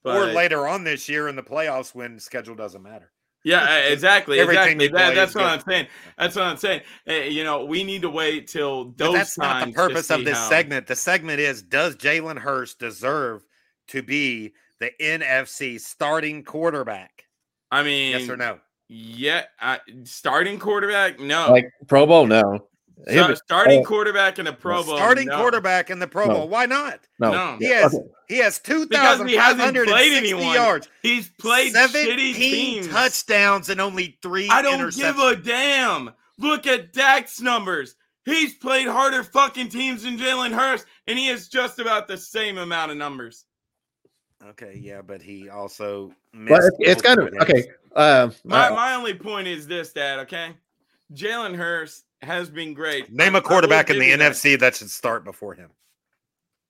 [0.03, 3.13] but or later on this year in the playoffs when schedule doesn't matter.
[3.45, 4.89] Yeah, exactly, Everything exactly.
[4.89, 5.45] That, that's what.
[5.45, 5.87] I'm saying.
[6.19, 6.81] That's what I'm saying.
[7.07, 9.15] Eh, you know, we need to wait till But those.
[9.15, 10.87] that's not the purpose of this how- segment.
[10.87, 13.45] The segment is Does Jalen Hurts deserve
[13.89, 17.25] to be the NFC starting quarterback?
[17.71, 18.59] I mean, Yes or no?
[18.89, 21.51] Yeah, I, starting quarterback, no.
[21.53, 22.67] Like Pro Bowl, no.
[23.09, 24.97] He'll starting oh, quarterback in the Pro Bowl.
[24.97, 25.37] starting no.
[25.39, 26.35] quarterback in the Pro No.
[26.35, 26.49] Bowl.
[26.49, 27.01] Why not?
[27.21, 27.31] no.
[27.31, 27.57] No.
[27.59, 28.05] He has Okay.
[28.29, 30.55] he has two Because thousand he five hasn't hundred played and sixty anyone.
[30.55, 32.89] yards, He's played seventeen shitty teams.
[32.89, 34.49] touchdowns, and only three.
[34.51, 36.11] I don't give a damn.
[36.39, 37.95] Look at Dak's numbers.
[38.25, 42.59] He's played harder fucking teams than Jalen Hurts, and he has just about the same
[42.59, 43.45] amount of numbers.
[44.51, 46.49] Okay, yeah, but he also missed.
[46.51, 47.43] But it's, it's kind of games.
[47.43, 47.65] okay.
[47.97, 50.19] Uh, My uh, my only point is this, Dad.
[50.21, 50.51] Okay,
[51.15, 53.13] Jalen Hurts has been great.
[53.13, 54.33] Name a quarterback in the that.
[54.33, 55.71] NFC that should start before him.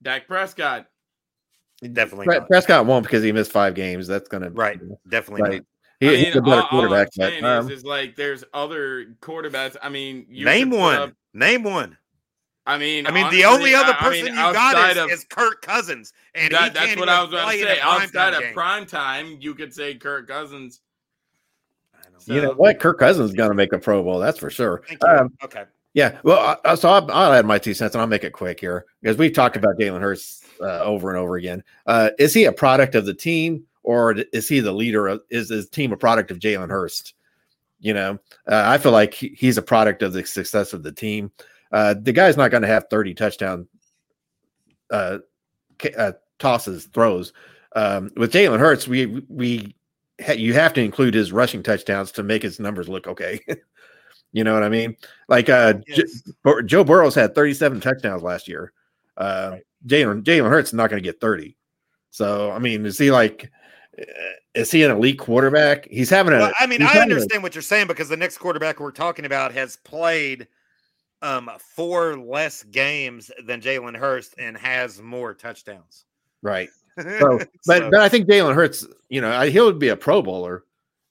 [0.02, 0.86] Dak Prescott.
[1.92, 4.06] Definitely Pre- Prescott won't because he missed five games.
[4.08, 4.80] That's gonna Right.
[5.08, 5.62] Definitely Right.
[6.00, 7.08] He, I mean, he's a better all, all quarterback.
[7.08, 9.76] I'm saying but, um, is, is like there's other quarterbacks.
[9.82, 10.96] I mean, you Name one.
[10.96, 11.96] up- Name one.
[12.66, 15.10] I mean, I mean, the only other I- I person mean, you got is, of-
[15.10, 17.64] is Kirk Cousins, and that, he that's can't what even I was going play to
[17.64, 17.80] say.
[17.80, 18.54] Outside of game.
[18.54, 20.80] prime time, you could say Kirk Cousins.
[22.26, 22.80] Don't you know what?
[22.80, 24.18] Kirk Cousins is gonna make a Pro Bowl.
[24.18, 24.82] That's for sure.
[25.06, 25.64] Um, okay.
[25.94, 28.60] Yeah, well, I, so I'll, I'll add my two cents and I'll make it quick
[28.60, 31.64] here because we've talked about Jalen Hurts uh, over and over again.
[31.86, 35.08] Uh, is he a product of the team or is he the leader?
[35.08, 37.14] Of, is his team a product of Jalen Hurts?
[37.80, 40.92] You know, uh, I feel like he, he's a product of the success of the
[40.92, 41.32] team.
[41.72, 43.68] Uh, the guy's not going to have 30 touchdown
[44.90, 45.18] uh,
[45.96, 47.32] uh, tosses, throws.
[47.74, 49.74] Um, with Jalen Hurts, we, we,
[50.36, 53.40] you have to include his rushing touchdowns to make his numbers look okay.
[54.32, 54.96] you know what I mean?
[55.28, 56.22] Like, uh, Yes.
[56.42, 58.72] Bur- Joe Burrows had 37 touchdowns last year.
[59.16, 59.62] Uh, Right.
[59.86, 61.56] Jalen Jalen Hurts is not going to get 30.
[62.10, 63.50] So I mean, is he like,
[63.96, 64.02] uh,
[64.54, 65.86] is he an elite quarterback?
[65.88, 66.38] He's having a.
[66.38, 68.90] Well, I mean, I having a- understand what you're saying because the next quarterback we're
[68.90, 70.48] talking about has played
[71.22, 76.04] um four less games than Jalen Hurts and has more touchdowns.
[76.42, 76.70] right.
[77.02, 80.22] So, but So, but I think Jalen Hurts, you know, I, he'll be a Pro
[80.22, 80.64] Bowler.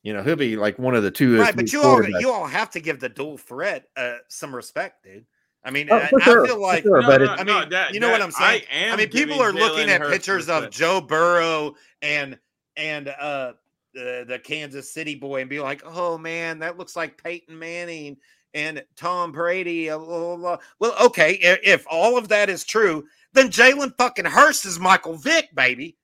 [0.04, 1.38] You know, he'll be like one of the two.
[1.40, 5.04] right, but you all you all have to give the dual threat uh, some respect,
[5.04, 5.26] dude.
[5.66, 7.60] I mean, Oh, I, for I feel like sure, No, but no, it's- I no,
[7.60, 8.62] mean, that- you know what I'm saying?
[8.72, 10.74] I, am I mean, people giving are looking Jalen at Hurts pictures of respect.
[10.76, 12.38] Joe Burrow and
[12.78, 13.54] and uh
[13.94, 18.18] the, the Kansas City boy and be like, "Oh man, that looks like Peyton Manning
[18.54, 22.64] and Tom Brady." uh, blah, blah, blah." Well, okay, i- if all of that is
[22.64, 25.98] true, then Jalen fucking Hurts is Michael Vick, baby.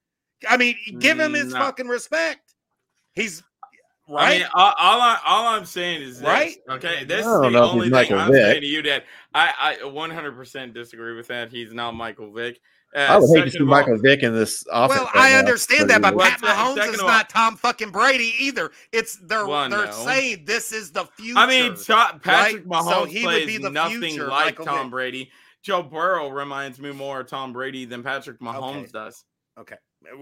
[0.48, 1.60] I mean, give him his No.
[1.60, 2.54] fucking respect.
[3.16, 3.42] He's
[4.10, 4.40] I right.
[4.42, 6.56] mean, all, all, I, all I'm saying is this, Right?
[6.70, 8.42] Okay, this is I don't the know if he's only thing Michael I'm Vick.
[8.42, 11.50] saying to you that I, I 100% disagree with that.
[11.50, 12.60] He's not Michael Vick.
[12.96, 15.00] Uh, I would hate to see all- Michael Vick in this offense.
[15.00, 17.90] Well, right I understand that, but he- Pat Mahomes second is all- not Tom fucking
[17.92, 18.72] Brady either.
[18.92, 19.92] It's they're Well, they're no.
[20.06, 21.40] saying this is the future.
[21.40, 22.84] I mean, Ta- Patrick right?
[22.86, 24.92] So Mahomes he would plays be the nothing future like Michael Tom Vick.
[24.92, 25.32] Brady.
[25.64, 28.90] Joe Burrow reminds me more of Tom Brady than Patrick Mahomes Okay.
[28.94, 29.24] does.
[29.60, 29.78] okay.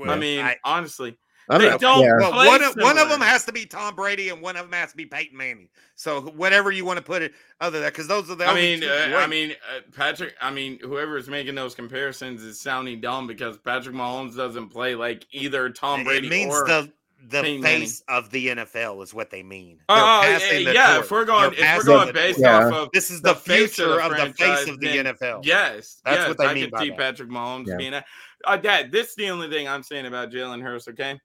[0.08, 1.18] I mean, I- honestly,
[1.50, 2.18] I'm they don't yeah.
[2.18, 4.64] well, play one of, one of them has to be Tom Brady and one of
[4.66, 5.68] them has to be Peyton Manning.
[5.96, 8.50] So whatever you want to put it, other than that, because those are the I
[8.50, 10.36] only mean, two uh, I mean, uh, Patrick.
[10.42, 14.96] I mean, whoever is making those comparisons is sounding dumb because Patrick Mahomes doesn't play
[14.96, 16.66] like either Tom Brady it means or.
[16.68, 16.92] the
[17.30, 17.82] the Peyton Manning.
[17.82, 19.80] face of the NFL is what they mean.
[19.90, 22.40] Oh, They're oh, yeah, yeah, if we're going, They're if we're going based.
[22.40, 22.66] Yeah.
[22.66, 24.88] off of this is the the, face of future the of the, face of the
[24.88, 25.46] then NFL.
[25.46, 26.98] Yes, That's yes, what they I mean could by see that.
[26.98, 27.78] Patrick Mahomes Yeah.
[27.78, 28.06] being that.
[28.44, 30.88] Uh, Dad, this is the only thing I'm saying about Jalen Hurts.
[30.88, 31.20] Okay,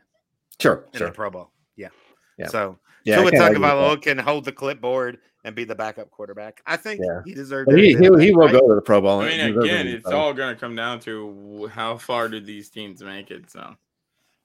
[0.59, 1.07] sure, in sure.
[1.07, 1.51] the Pro Bowl.
[1.75, 1.89] Yeah.
[2.37, 2.47] Yeah.
[2.47, 3.69] So Yeah, I Tua can't argue with.
[3.69, 6.61] Tagovailoa can hold the clipboard and be the backup quarterback.
[6.65, 7.21] I think Yeah.
[7.23, 7.99] he deserves he, it.
[7.99, 8.51] he, he will right?
[8.51, 9.21] go to the Pro Bowl.
[9.21, 13.01] I mean, again, it's all going to come down to how far do these teams
[13.03, 13.49] make it.
[13.51, 13.75] So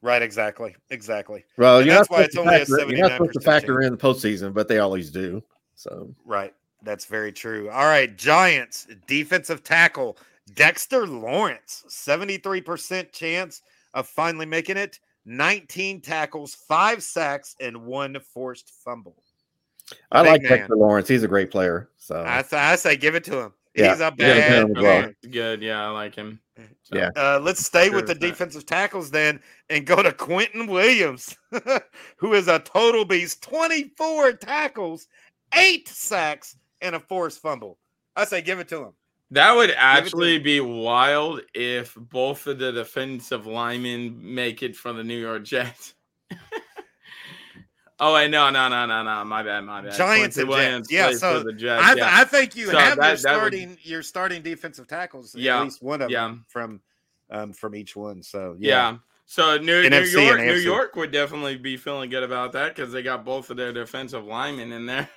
[0.02, 0.74] Right, exactly.
[0.90, 1.44] Exactly.
[1.58, 1.82] well.
[1.84, 3.92] You're that's why it's supposed to only a factor- You're not supposed to factor in
[3.92, 5.42] the postseason, but they always do.
[5.74, 6.54] So Right.
[6.82, 7.68] That's very true.
[7.70, 8.14] All right.
[8.16, 10.16] Giants defensive tackle
[10.54, 13.62] Dexter Lawrence, 73% chance
[13.94, 14.98] of finally making it.
[15.30, 19.22] 19 tackles, five sacks, and one forced fumble.
[20.12, 20.50] I Big like man.
[20.58, 21.08] Dexter Lawrence.
[21.08, 21.88] He's a great player.
[21.98, 23.52] So I, th- I say give it to him.
[23.74, 25.00] Yeah, He's a give it to bad him as well.
[25.02, 25.16] man.
[25.30, 25.62] good.
[25.62, 26.40] Yeah, I like him.
[26.82, 27.10] So, Yeah.
[27.16, 28.26] Uh, let's stay Sure with the as that.
[28.26, 31.36] defensive tackles then and go to Quinnen Williams,
[32.16, 35.06] who is a total beast 24 tackles,
[35.54, 37.78] eight sacks, and a forced fumble.
[38.16, 38.92] I say give it to him.
[39.32, 45.04] That would actually be wild if both of the defensive linemen make it for the
[45.04, 45.94] New York Jets.
[48.00, 49.24] oh wait, no, no, no, no, no.
[49.24, 49.92] My bad, my bad.
[49.92, 51.12] Giants Quincy and Williams Jets.
[51.12, 51.82] Yeah, so the Jets.
[51.84, 52.08] I, yeah.
[52.10, 55.34] I think you So have your that- that would- starting your starting defensive tackles.
[55.34, 56.22] Yeah, At least one of yeah.
[56.22, 56.80] them from
[57.30, 58.22] um, from each one.
[58.22, 58.90] So yeah.
[58.92, 58.96] yeah.
[59.26, 63.00] So New, New York, New York would definitely be feeling good about that because they
[63.00, 65.08] got both of their defensive linemen in there.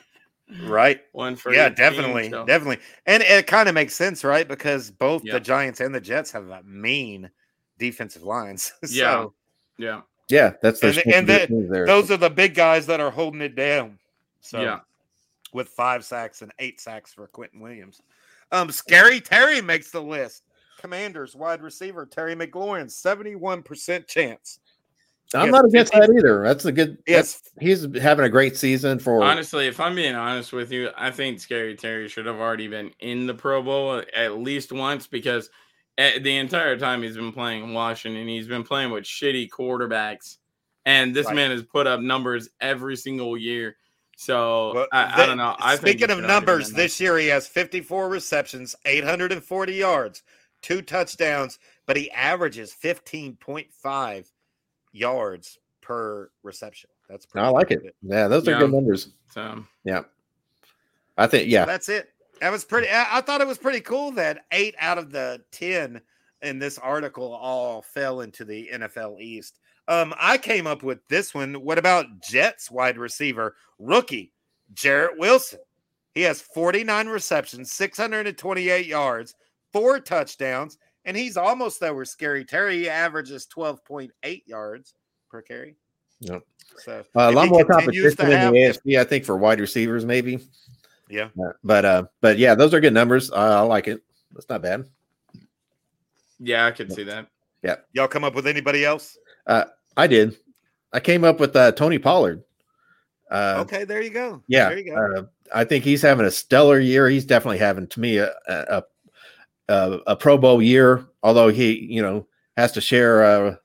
[0.61, 1.01] Right.
[1.13, 2.29] One for yeah, each team, definitely.
[2.29, 2.79] so- Definitely.
[3.05, 4.47] And it kind of makes sense, right?
[4.47, 5.33] Because both Yeah.
[5.33, 7.29] the Giants and the Jets have uh, mean
[7.79, 8.73] defensive lines.
[8.89, 9.11] Yeah.
[9.13, 9.33] so
[9.77, 11.85] Yeah, yeah, that's their And the- and the- there.
[11.85, 13.97] those are the big guys that are holding it down.
[14.41, 14.79] So yeah.
[15.53, 18.01] with five sacks and eight sacks for Quinnen Williams.
[18.51, 20.43] Um, Scary Terry makes the list.
[20.79, 24.59] Commanders wide receiver Terry McLaurin, 71% chance.
[25.35, 26.43] I'm Yes, not against that either.
[26.43, 26.97] That's a good.
[27.07, 27.41] Yes.
[27.61, 29.23] Yes, he's having a great season for.
[29.23, 32.91] Honestly, if I'm being honest with you, I think Scary Terry should have already been
[32.99, 35.49] in the Pro Bowl at least once because
[35.97, 40.37] the entire time he's been playing in Washington, he's been playing with shitty quarterbacks,
[40.85, 41.35] and this Right.
[41.35, 43.75] man has put up numbers every single year.
[44.17, 45.55] So Well, I, I don't know.
[45.59, 46.83] I speaking he of should already been numbers, in there.
[46.85, 50.21] this year he has 54 receptions, 840 yards,
[50.61, 54.31] two touchdowns, but he averages 15.5
[54.93, 56.89] yards per reception.
[57.09, 57.83] That's I like it.
[57.83, 57.93] good.
[58.01, 59.09] Yeah, those are good numbers.
[59.31, 60.03] So Yeah,
[61.17, 61.49] I think.
[61.49, 62.09] Yeah, That's it.
[62.39, 62.87] That was pretty.
[62.89, 66.01] I, I thought it was pretty cool that eight out of the 10
[66.41, 69.59] in this article all fell into the NFL East.
[69.87, 71.55] Um, I came up with this one.
[71.55, 74.31] What about Jets wide receiver rookie
[74.75, 75.59] Garrett Wilson?
[76.13, 79.35] He has 49 receptions, 628 yards,
[79.71, 82.77] four touchdowns, and he's almost there with Scary Terry.
[82.79, 84.93] He averages 12.8 yards
[85.29, 85.75] per carry.
[86.21, 86.43] Yep.
[86.77, 89.37] So Uh, a lot more continues to competition in have- the AFC, I think, for
[89.37, 90.39] wide receivers, maybe.
[91.09, 91.29] Yeah.
[91.39, 93.29] Uh, but uh, but yeah, those are good numbers.
[93.31, 94.01] Uh, I like it.
[94.31, 94.85] That's not bad.
[96.39, 97.27] yeah, I could see that.
[97.61, 97.75] Yeah.
[97.93, 99.17] Y'all come up with anybody else?
[99.95, 100.37] I did.
[100.91, 102.43] I came up with uh, Tony Pollard.
[103.29, 104.41] Uh, okay, there you go.
[104.47, 104.95] Yeah, there you go.
[104.95, 107.09] uh, I think he's having a stellar year.
[107.09, 108.83] He's definitely having, to me, a a,
[109.69, 111.05] a, a Pro Bowl year.
[111.23, 113.55] Although he, you know, has to share uh,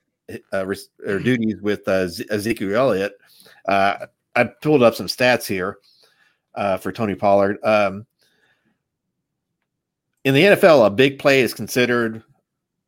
[0.53, 3.13] uh, res- duties with uh, Ezekiel Elliott.
[3.67, 5.79] Uh, I pulled up some stats here
[6.55, 7.57] uh, for Tony Pollard.
[7.63, 8.05] Um,
[10.23, 12.23] in the NFL, a big play is considered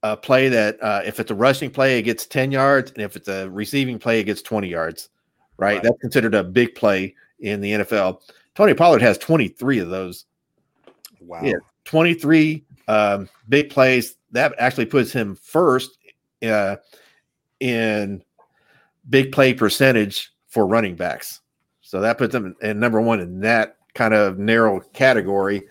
[0.04, 3.16] a play that uh, if it's a rushing play, it gets 10 yards, and if
[3.16, 5.10] it's a receiving play, it gets 20 yards.
[5.58, 5.76] Right?
[5.76, 5.84] Right.
[5.84, 8.22] That's considered a big play in the NFL.
[8.56, 10.26] Tony Pollard has 23 of those.
[11.22, 11.42] Wow.
[11.44, 11.56] Yeah.
[11.86, 14.16] 23 um, big plays.
[14.32, 15.98] That actually puts him first
[16.44, 16.78] uh,
[17.60, 18.24] in
[19.10, 21.42] big play percentage for running backs.
[21.82, 25.64] So that puts him in number one in that kind of narrow category.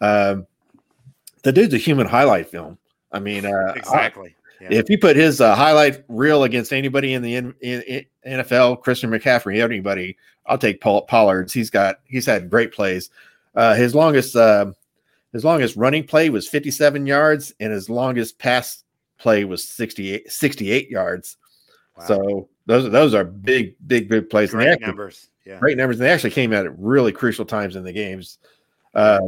[0.00, 0.46] Um,
[1.42, 2.78] the dude's a human highlight film.
[3.12, 4.34] I mean, uh, Exactly.
[4.60, 4.68] Yeah.
[4.70, 8.04] if you put his uh, highlight reel against anybody in the in, in, in
[8.40, 11.52] NFL, Christian McCaffrey, anybody, I'll take Paul Pollard's.
[11.52, 13.10] He's got he's had great plays.
[13.54, 14.72] Uh, his longest uh,
[15.32, 18.84] his longest running play was 57 yards, and his longest pass
[19.18, 21.36] play was 68 68 yards.
[21.96, 22.04] Wow.
[22.04, 24.50] So those those are big big big plays.
[24.50, 25.28] Great actually- numbers.
[25.44, 25.60] Yeah.
[25.60, 25.98] great numbers.
[25.98, 28.38] They actually came out at really crucial times in the games.
[28.94, 29.20] Uh,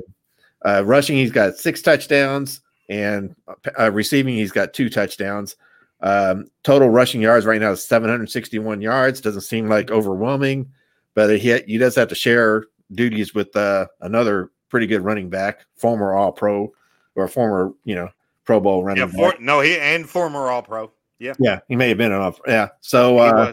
[0.67, 3.37] uh, rushing, he's got six touchdowns, and
[3.79, 5.55] uh, receiving, he's got two touchdowns.
[6.01, 9.21] Um, total rushing yards right now is 761 yards.
[9.21, 10.73] Doesn't seem like overwhelming,
[11.15, 15.61] but he, he does have to share duties with uh, another pretty good running back,
[15.77, 16.73] former All Pro
[17.15, 18.09] or former, you know,
[18.45, 19.07] Pro Bowl running Yeah.
[19.29, 19.37] back.
[19.37, 20.91] For, no, he and former All Pro.
[21.19, 21.35] Yeah.
[21.41, 22.41] yeah, he may have been an off.
[22.47, 23.53] Yeah, so uh,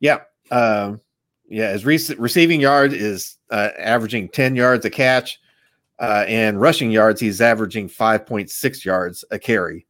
[0.00, 0.20] yeah.
[0.50, 1.00] Um,
[1.48, 5.38] yeah, his rec- receiving yard is uh, averaging 10 yards a catch,
[6.00, 9.86] uh, and rushing yards, he's averaging 5.6 yards a carry.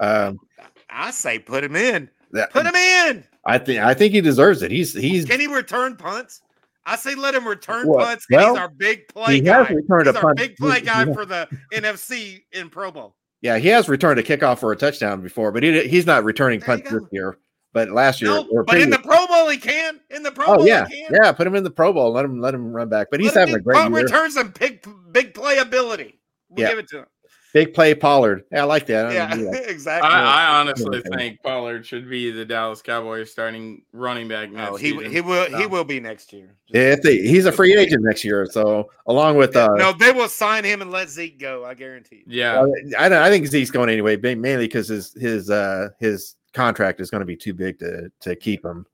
[0.00, 0.40] Um,
[0.88, 2.10] I say put him in.
[2.32, 3.24] that, Put him in.
[3.44, 4.70] I think I think he deserves it.
[4.72, 6.42] He's he's Can he return punts?
[6.86, 8.26] I say let him return Well- punts.
[8.30, 9.64] well, he's our big play he guy.
[9.64, 10.36] has returned He's a our punt.
[10.38, 13.14] big play guy for the NFC in Pro Bowl.
[13.42, 16.60] yeah, he has returned a kickoff for a touchdown before, but he, he's not returning
[16.60, 17.38] punts this year.
[17.72, 20.00] But last year, No, but in the Pro Bowl he can.
[20.10, 21.14] In the Pro oh Bowl yeah, he can.
[21.22, 22.10] yeah, put him in the Pro Bowl.
[22.12, 23.06] Let him let him run back.
[23.12, 23.90] But he's Let having a great year.
[24.02, 26.14] returns and big big playability.
[26.48, 26.70] We'll Yeah.
[26.70, 27.06] give it to him.
[27.52, 28.44] Big play Pollard.
[28.52, 29.06] Yeah, I like that.
[29.06, 29.64] I Yeah, that.
[29.68, 30.08] exactly.
[30.08, 31.08] I, I honestly Okay.
[31.16, 35.10] think Pollard should be the Dallas Cowboys starting running back next Oh, he season.
[35.10, 36.54] he will he will be next year.
[36.68, 38.46] Yeah, if they, he's a free agent next year.
[38.46, 41.64] So along with uh, no, they will sign him and let Zeke go.
[41.64, 42.22] I guarantee.
[42.26, 42.40] you.
[42.40, 42.66] Yeah, Uh,
[42.98, 47.20] I, I think Zeke's going anyway, mainly because his his uh his contract is going
[47.20, 48.86] to be too big to to keep him,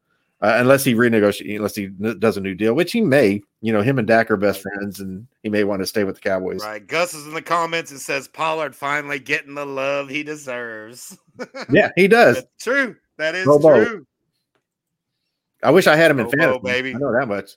[0.43, 1.87] uh, unless he renegotiates, unless he
[2.19, 3.41] does a new deal, which he may.
[3.63, 6.17] You know, him and Dak are best friends, and he may want to stay with
[6.17, 6.63] the Cowboys.
[6.63, 6.87] Right.
[6.87, 11.17] Gus is in the comments and says Pollard finally getting the love he deserves.
[11.71, 12.37] Yeah, he does.
[12.37, 12.97] That's true.
[13.19, 13.85] That is Pro Bowl.
[13.85, 14.07] true.
[15.63, 16.83] I wish I had him in Pro Bowl, fantasy.
[16.83, 16.95] baby.
[16.95, 17.51] I know that much.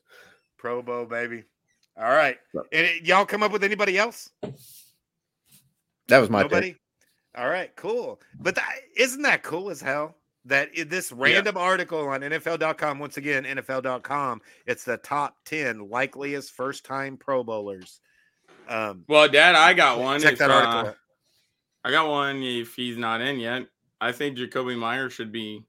[0.57, 1.43] Pro Bowl, baby.
[1.97, 2.37] All right.
[2.55, 4.29] And it- y'all come up with anybody else?
[6.07, 6.71] That was my Nobody.
[6.71, 6.81] pick.
[7.37, 8.19] All right, cool.
[8.39, 10.15] But that, isn't that cool as hell?
[10.45, 16.85] That this random article on NFL.com, once again, NFL.com, it's the top 10 likeliest first
[16.85, 17.99] time Pro Bowlers.
[18.69, 20.21] Um, well, Dad, I got one.
[20.21, 20.93] check if, that article uh.
[21.83, 22.41] I got one.
[22.43, 23.65] If he's not in yet,
[23.99, 25.63] I think Jakobi Meyer should be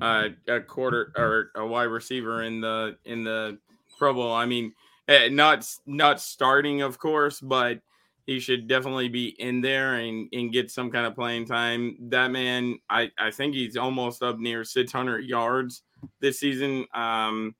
[0.00, 3.58] uh, a quarter or a wide receiver in the in the
[3.98, 4.32] Pro Bowl.
[4.32, 4.72] I mean,
[5.08, 7.80] eh, not not starting, of course, but
[8.26, 11.96] he should definitely be in there and, and get some kind of playing time.
[12.10, 15.82] That man, I, I think he's almost up near 600 yards
[16.20, 16.86] this season.
[16.94, 17.54] Um,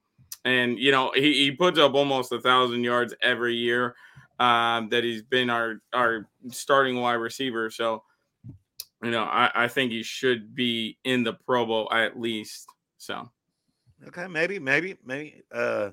[0.45, 3.95] and you know he, he puts up almost a thousand yards every year
[4.39, 7.71] um, that he's been our our starting wide receiver.
[7.71, 8.03] So
[9.03, 12.69] you know I, I think he should be in the Pro Bowl at least.
[12.99, 13.31] So
[14.09, 15.91] okay, maybe maybe maybe uh,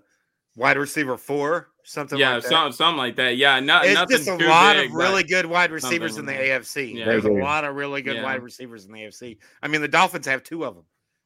[0.56, 2.50] wide receiver four something yeah like that.
[2.50, 5.24] some, something like that yeah not, it's nothing just a too lot big, of really
[5.24, 6.96] good wide receivers in the like AFC.
[6.96, 7.06] Yeah.
[7.06, 8.24] There's a lot of really good Yeah.
[8.24, 9.38] wide receivers in the AFC.
[9.64, 10.84] I mean, the Dolphins have two of them.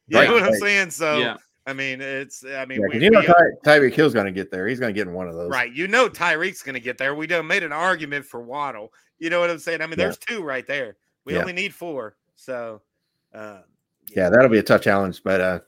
[0.08, 0.92] You Right, know what I'm saying?
[0.92, 1.38] So, yeah
[1.68, 3.34] I mean, it's, I mean, Yeah, we, 'cause you know Ty,
[3.64, 4.68] Tyreek Hill's going to get there.
[4.68, 5.50] He's going to get in one of those.
[5.52, 5.72] right.
[5.72, 7.14] You know, Tyreek's going to get there.
[7.14, 8.92] We done made an argument for Waddle.
[9.20, 9.80] You know what I'm saying?
[9.82, 10.06] I mean, Yeah.
[10.06, 10.98] there's two right there.
[11.24, 11.40] We Yeah.
[11.42, 12.16] only need four.
[12.36, 12.82] So,
[13.34, 13.60] uh,
[14.16, 15.60] Yeah, that'll be a tough challenge, but uh,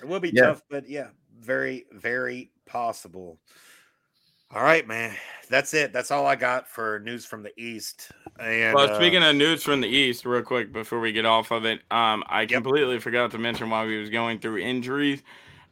[0.00, 0.46] It will be Yeah.
[0.46, 3.38] tough, but yeah, very, very possible.
[4.54, 5.14] All right, man.
[5.48, 5.94] That's it.
[5.94, 8.10] That's all I got for news from the East.
[8.38, 11.50] And well uh, speaking of news from the east real quick before we get off
[11.50, 15.22] of it um i completely forgot to mention while we was going through injuries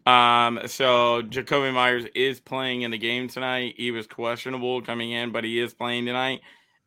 [0.06, 5.32] um so jakobi meyers is playing in the game tonight he was questionable coming in
[5.32, 6.40] but he is playing tonight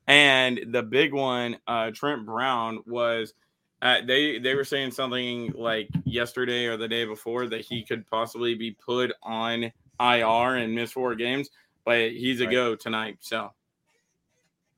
[0.07, 3.33] and the big one uh trent brown was
[3.81, 8.07] uh, they they were saying something like yesterday or the day before that he could
[8.09, 9.63] possibly be put on
[9.99, 11.49] ir and miss four games
[11.85, 12.51] but he's a Right.
[12.53, 13.51] go tonight so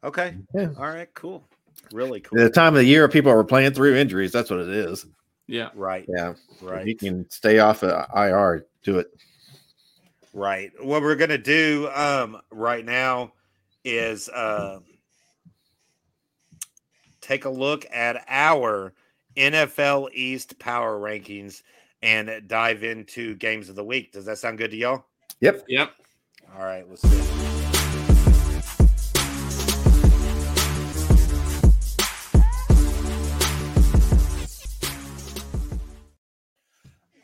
[0.03, 0.37] okay.
[0.53, 0.69] Yeah.
[0.77, 1.47] All right, cool.
[1.91, 2.39] Really cool.
[2.41, 4.31] the time of the year people are playing through injuries.
[4.31, 5.05] That's what it is.
[5.47, 6.85] yeah Right, Yeah, If right.
[6.85, 8.65] He can stay off of IR.
[8.83, 9.07] Do it.
[10.33, 10.71] Right.
[10.83, 13.33] What we're gonna do um right now
[13.83, 14.79] is uh
[17.21, 18.93] take a look at our
[19.35, 21.61] NFL East power rankings
[22.01, 24.11] and dive into games of the week.
[24.11, 25.05] Does that sound good to y'all?
[25.41, 25.65] Yep.
[25.67, 25.91] yep
[26.57, 27.11] All right, let's it.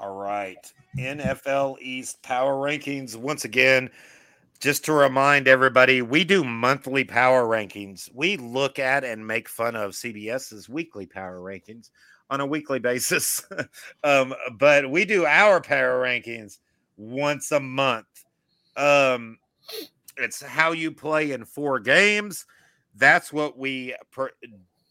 [0.02, 0.74] All right.
[0.98, 3.16] NFL East power rankings.
[3.16, 3.90] Once again,
[4.60, 8.10] just to remind everybody, we do monthly power rankings.
[8.14, 11.90] We look at and make fun of CBS's weekly power rankings
[12.30, 13.46] on a weekly basis.
[14.04, 16.58] um, but we do our power rankings
[16.98, 18.08] once a month.
[18.76, 19.38] Um,
[20.18, 22.46] it's how you play in four games.
[22.96, 24.30] That's what we pre-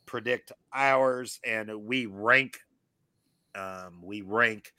[0.07, 2.59] predict ours, and we rank.
[3.55, 4.72] Um, we rank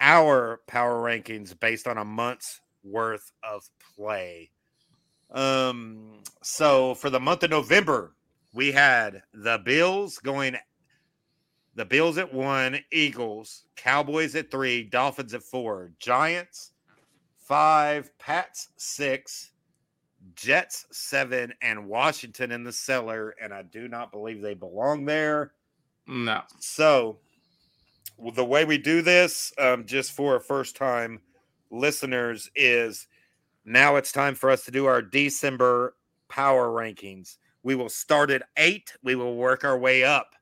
[0.00, 4.50] our power rankings based on a month's worth of play.
[5.32, 8.14] Um, so for the month of November,
[8.52, 10.56] we had the Bills going
[11.74, 16.72] the Bills at one, Eagles, Cowboys at three, Dolphins at four, Giants
[17.46, 19.52] five, Pats six,
[20.34, 23.34] Jets seven, and Washington in the cellar.
[23.40, 25.52] And I do not believe they belong there.
[26.06, 27.18] no So,
[28.34, 31.20] the way we do this, um, just for first time
[31.70, 33.06] listeners, is
[33.64, 35.94] now it's time for us to do our December
[36.28, 37.36] power rankings.
[37.62, 40.34] We will start at eight, we will work our way up,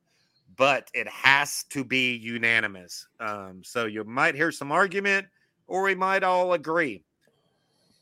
[0.57, 3.07] but it has to be unanimous.
[3.21, 5.27] Um, so, you might hear some argument,
[5.67, 7.03] or we might all agree.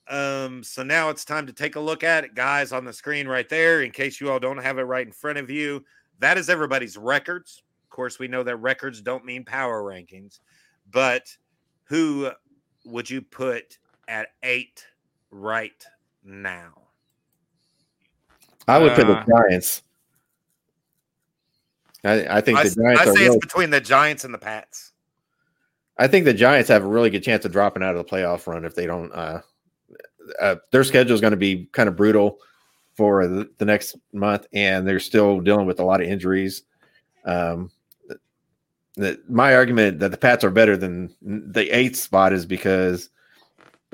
[0.08, 3.28] Um, so now it's time to take a look at it, guys, on the screen
[3.28, 3.82] right there.
[3.82, 5.84] In case you all don't have it right in front of you,
[6.18, 7.62] that is everybody's records.
[7.84, 10.40] Of course, we know that records don't mean power rankings,
[10.90, 11.34] but
[11.84, 12.30] who
[12.84, 14.84] would you put at eight
[15.30, 15.84] right
[16.24, 16.72] now?
[18.68, 19.82] I would put the Uh, Giants.
[22.04, 24.34] I, I think I, the Giants I are say real, it's between the Giants and
[24.34, 24.91] the Pats.
[25.98, 28.46] I think the Giants have a really good chance of dropping out of the playoff
[28.46, 29.12] run if they don't.
[29.12, 29.40] Uh,
[30.40, 32.38] uh, their schedule is going to be kind of brutal
[32.94, 36.62] for the, the next month, and they're still dealing with a lot of injuries.
[37.24, 37.70] Um,
[38.96, 43.10] the, my argument that the Pats are better than the eighth spot is because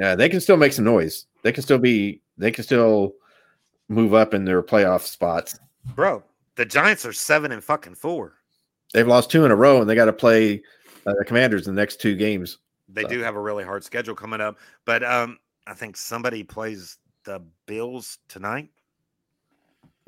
[0.03, 1.27] uh, they can still make some noise.
[1.43, 2.21] They can still be.
[2.37, 3.15] They can still
[3.89, 5.59] move up in their playoff spots.
[5.95, 6.23] Bro,
[6.57, 8.35] the Giants are seven and fucking four.
[8.93, 10.63] They've lost two in a row, and they got to play
[11.09, 12.59] uh, the Commanders in the next two games.
[12.89, 16.43] They So- do have a really hard schedule coming up, but um, I think somebody
[16.43, 18.71] plays the Bills tonight.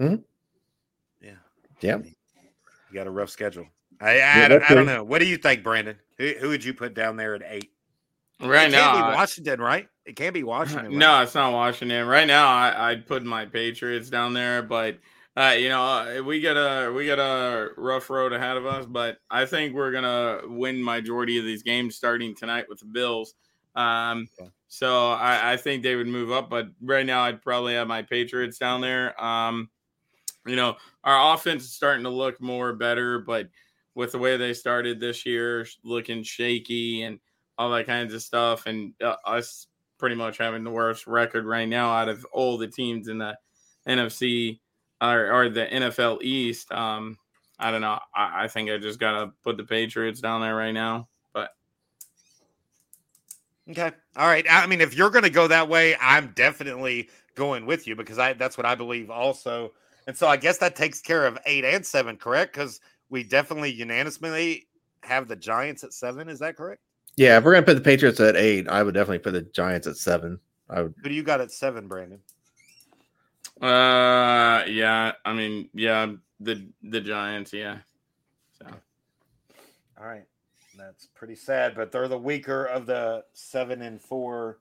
[0.01, 0.23] Mhm.
[1.21, 1.31] Yeah.
[1.81, 1.97] Yeah.
[1.99, 3.67] You got a rough schedule.
[4.01, 5.05] I I, Yeah, don't, I don't know.
[5.05, 5.97] What do you think, Brandon?
[6.17, 7.71] Who, who would you put down there at eight?
[8.43, 9.89] right it now can't be I- Washington, right?
[10.07, 10.87] It can't be Washington.
[10.87, 10.95] right?
[10.95, 12.07] No, it's not Washington.
[12.07, 14.97] Right now, I, I'd put my Patriots down there, but
[15.37, 18.87] uh, you know, uh, we got a we got a rough road ahead of us.
[18.87, 23.35] But I think we're gonna win majority of these games starting tonight with the Bills.
[23.77, 24.29] Um,
[24.69, 28.03] So I, I think they would move up, but right now I'd probably have my
[28.03, 29.21] Patriots down there.
[29.23, 29.69] Um,
[30.47, 33.49] you know, our offense is starting to look more better, but
[33.95, 37.19] with the way they started this year, looking shaky and
[37.59, 39.67] all that kinds of stuff, and uh, us
[39.99, 43.37] pretty much having the worst record right now out of all the teams in the
[43.89, 44.61] NFC
[45.01, 46.71] or, or the NFL East.
[46.73, 47.19] Um,
[47.59, 47.99] I don't know.
[48.15, 51.09] I, I think I just gotta put the Patriots down there right now.
[51.33, 51.51] But
[53.71, 54.47] okay, all right.
[54.49, 58.33] I mean, if you're gonna go that way, I'm definitely going with you because I
[58.33, 59.73] that's what I believe also.
[60.07, 62.55] And so I guess that takes care of eight and seven, correct?
[62.55, 62.81] Because
[63.11, 64.67] we definitely unanimously
[65.03, 66.29] have the Giants at seven.
[66.29, 66.81] Is that correct?
[67.17, 69.87] Yeah, if we're gonna put the Patriots at eight, I would definitely put the Giants
[69.87, 70.41] at seven.
[70.71, 70.95] I would.
[71.03, 72.21] Who do you got at seven, Brandon?
[73.61, 75.13] Uh, yeah.
[75.25, 77.79] I mean, yeah, the the Giants, yeah.
[78.59, 78.67] So,
[79.99, 80.25] all right,
[80.79, 84.59] that's pretty sad, but they're the weaker of the seven and four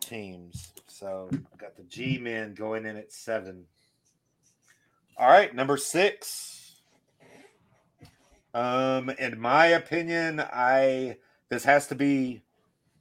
[0.00, 0.72] teams.
[0.86, 3.64] So got the G men going in at seven.
[5.16, 6.80] All right, number six.
[8.52, 11.16] Um, in my opinion, I
[11.48, 12.42] this has to be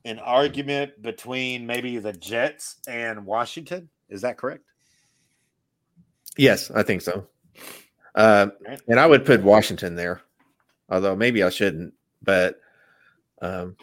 [0.05, 3.89] an argument between maybe the Jets and Washington.
[4.09, 4.68] Is that correct?
[6.39, 7.27] Yes, I think so.
[8.15, 8.47] Uh,
[8.87, 10.21] and I would put Washington there,
[10.89, 11.93] although maybe I shouldn't.
[12.23, 12.61] But
[13.41, 13.75] um,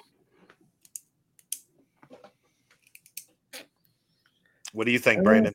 [4.73, 5.53] what do you think, Brandon?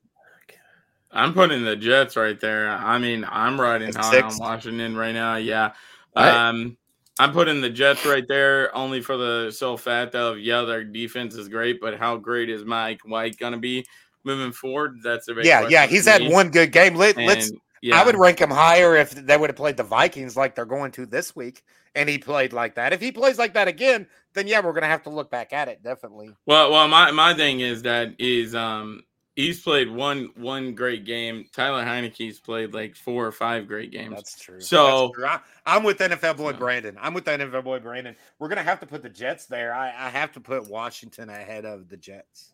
[1.12, 2.70] I'm putting the Jets right there.
[2.70, 5.38] I mean, I'm riding high on Washington right now.
[5.38, 5.74] Yeah.
[6.16, 6.78] Um,
[7.18, 11.34] I'm putting the Jets right there only for the sole fact of yeah, their defense
[11.34, 13.88] is great, but how great is Mike White gonna be
[14.24, 15.00] moving forward?
[15.04, 15.88] That's a yeah, yeah.
[15.88, 16.96] He's had one good game.
[16.96, 17.52] Let, us
[17.82, 18.00] yeah.
[18.00, 20.92] I would rank him higher if they would have played the Vikings like they're going
[20.94, 21.64] to this week,
[21.96, 22.94] and he played like that.
[22.94, 25.68] If he plays like that again, then yeah, we're gonna have to look back at
[25.68, 26.30] it definitely.
[26.46, 29.04] Well, well, my my thing is that is um
[29.36, 31.46] he's played one one great game.
[31.52, 34.16] Taylor Heinicke's played like four or five great games.
[34.16, 34.62] That's true.
[34.62, 35.26] So That's true.
[35.66, 36.98] I, am with NFL boy Brandon.
[37.02, 38.16] I'm with NFL boy Brandon.
[38.40, 39.74] We're gonna have to put the Jets there.
[39.74, 42.54] I, I have to put Washington ahead of the Jets.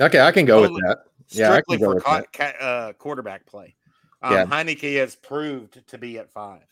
[0.00, 1.04] Okay, I can go with that.
[1.28, 2.60] Yeah, I can go for with that.
[2.60, 3.74] Uh, quarterback play.
[4.22, 4.46] Um, yeah.
[4.46, 6.62] Heinicke has proved to be at five.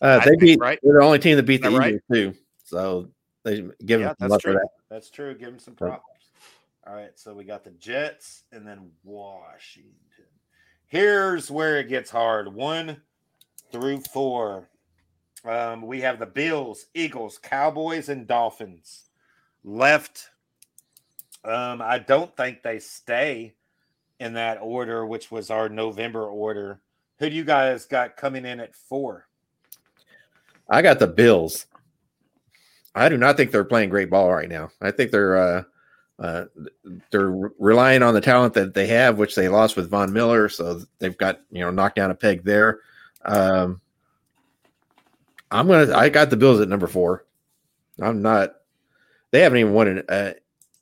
[0.00, 0.78] Uh, they think, beat right.
[0.82, 2.00] They're the only team that beat the Eagles right?
[2.12, 2.34] too.
[2.64, 3.08] So
[3.44, 4.54] they give yeah, them that's true.
[4.54, 4.68] That.
[4.90, 5.34] That's true.
[5.34, 6.04] Give them some props.
[6.86, 9.92] All right, so we got the Jets and then Washington.
[10.86, 12.52] Here's where it gets hard.
[12.52, 13.02] One
[13.70, 14.70] through four.
[15.44, 19.04] Um, we have the Bills, Eagles, Cowboys, and Dolphins.
[19.64, 20.30] Left.
[21.48, 23.54] Um, I don't think they stay
[24.20, 26.80] in that order, which was our November order.
[27.18, 29.26] Who do you guys got coming in at four?
[30.68, 31.66] I got the Bills.
[32.94, 34.70] I do not think they're playing great ball right now.
[34.80, 35.62] I think they're uh,
[36.18, 36.44] uh,
[37.10, 40.82] they're relying on the talent that they have, which they lost with Von Miller, so
[40.98, 42.80] they've got you know knocked down a peg there.
[43.24, 43.80] Um,
[45.50, 45.96] I'm gonna.
[45.96, 47.24] I got the Bills at number four.
[48.00, 48.54] I'm not.
[49.30, 50.32] They haven't even won an uh,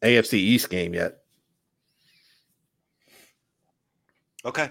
[0.03, 1.19] AFC East game yet.
[4.45, 4.71] Okay,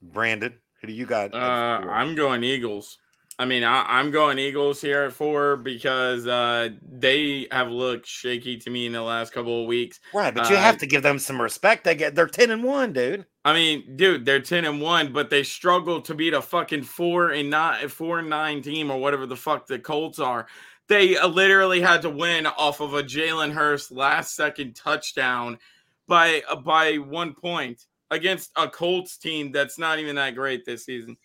[0.00, 1.32] Brandon, who do you got?
[1.32, 2.98] Uh, I'm going Eagles.
[3.38, 8.56] I mean, I, am going Eagles here at four because uh, they have looked shaky
[8.58, 10.00] to me in the last couple of weeks.
[10.12, 11.84] Right, but you uh, have to give them some respect.
[11.84, 13.24] They get they're ten and one, dude.
[13.44, 17.30] I mean, dude, they're ten and one, but they struggle to beat a fucking four
[17.30, 20.46] and not four and nine team or whatever the fuck the Colts are.
[20.88, 25.58] They uh, literally had to win off of a Jalen Hurts last second touchdown
[26.06, 30.84] by uh, by one point against a Colts team that's not even that great this
[30.84, 31.16] season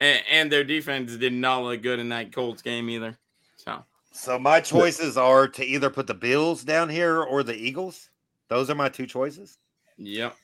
[0.00, 3.18] and, and their defense did not look good in that Colts game either.
[3.56, 8.10] So, so my choices are to either put the Bills down here or the Eagles.
[8.48, 9.58] Those are my two choices.
[9.98, 10.36] Yep,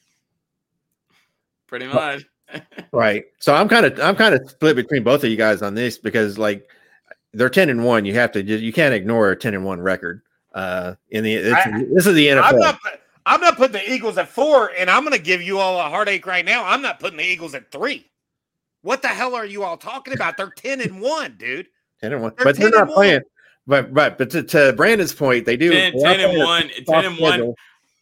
[1.67, 2.25] pretty much.
[2.93, 3.25] right.
[3.39, 5.97] So I'm kind of I'm kind of split between both of you guys on this
[5.97, 6.69] because like
[7.35, 8.05] they're ten and one.
[8.05, 10.23] You have to you can't ignore a ten and one record.
[10.55, 12.43] Uh, in the I, this is the NFL.
[12.45, 12.79] I'm not,
[13.27, 15.89] I'm not putting the Eagles at four, and I'm going to give you all a
[15.89, 16.65] heartache right now.
[16.65, 18.09] I'm not putting the Eagles at three.
[18.83, 20.37] What the hell are you all talking about?
[20.37, 21.69] They're 10 and 1, dude.
[22.03, 22.33] 10 and 1.
[22.37, 23.23] They're but they're not playing.
[23.67, 26.71] But right, but to, to, Brandon's point, they do 10, 10 and 1.
[26.87, 27.55] 10 and 1.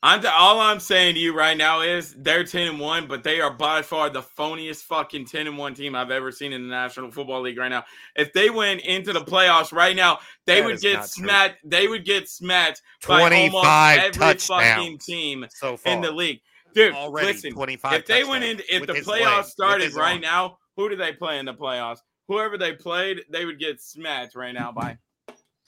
[0.04, 3.40] I'm all I'm saying to you right now is they're 10 and 1, but they
[3.40, 6.68] are by far the phoniest fucking 10 and 1 team I've ever seen in the
[6.68, 7.84] National Football League right now.
[8.16, 11.60] If they went into the playoffs right now, they that would get smacked.
[11.60, 11.70] True.
[11.70, 16.40] They would get smacked by almost every fucking team so in the league.
[16.74, 20.20] Dude, Already listen, 25 if they went in if the playoffs leg, started right arm.
[20.20, 21.98] now, who do they play in the playoffs?
[22.26, 24.96] Whoever they played, they would get smacked right now by.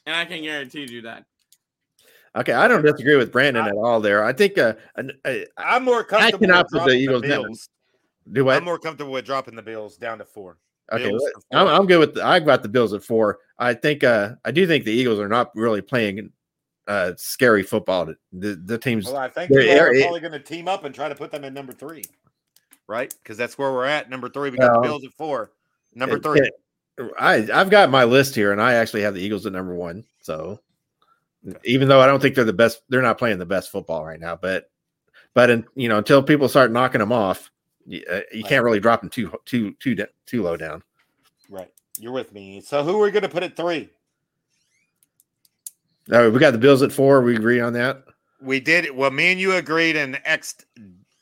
[0.06, 1.24] And I can guarantee you that.
[2.36, 4.24] Okay, I don't disagree with Brandon at all there.
[4.24, 7.22] I think uh, an- uh, I'm more comfortable cannot with the dropping the Eagles.
[7.22, 7.68] Bills.
[8.32, 8.56] do what?
[8.56, 10.58] I'm more comfortable with dropping the Bills down to four.
[10.92, 11.68] Okay, for I'm.
[11.68, 12.14] I'm good with.
[12.14, 13.38] The, I got the Bills at four.
[13.58, 14.02] I think.
[14.04, 16.30] Uh, I do think the Eagles are not really playing
[16.88, 18.12] uh scary football.
[18.32, 19.06] The the teams.
[19.06, 21.08] Well, I think They're- you all are they're- probably going to team up and try
[21.08, 22.02] to put them in number three,
[22.88, 23.14] right?
[23.22, 24.10] Because that's where we're at.
[24.10, 25.52] Number three, we got Well, the Bills at four.
[25.94, 26.40] Number it- three.
[26.40, 26.52] it-
[27.18, 30.04] I I've got my list here, and I actually have the Eagles at number one.
[30.20, 30.60] So,
[31.64, 34.20] even though I don't think they're the best, they're not playing the best football right
[34.20, 34.36] now.
[34.36, 34.70] But,
[35.34, 37.50] but in, you know, until people start knocking them off,
[37.86, 38.48] you, uh, you Right.
[38.48, 40.82] can't really drop them too too too too low down.
[41.50, 41.70] Right.
[41.98, 42.60] You're with me.
[42.60, 43.90] So who are we going to put at three?
[46.12, 47.22] All right, we got the Bills at four.
[47.22, 48.04] We agree on that.
[48.40, 48.94] We did.
[48.94, 50.64] Well, me and you agreed and X'd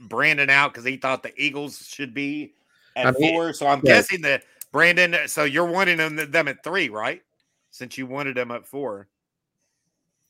[0.00, 2.54] Brandon out because he thought the Eagles should be
[2.96, 3.52] at I mean, four.
[3.52, 3.94] So I'm yeah.
[3.94, 4.42] guessing that
[4.72, 5.16] Brandon.
[5.28, 7.22] So you're wanting them, them at three, right?
[7.70, 9.06] Since you wanted them at four.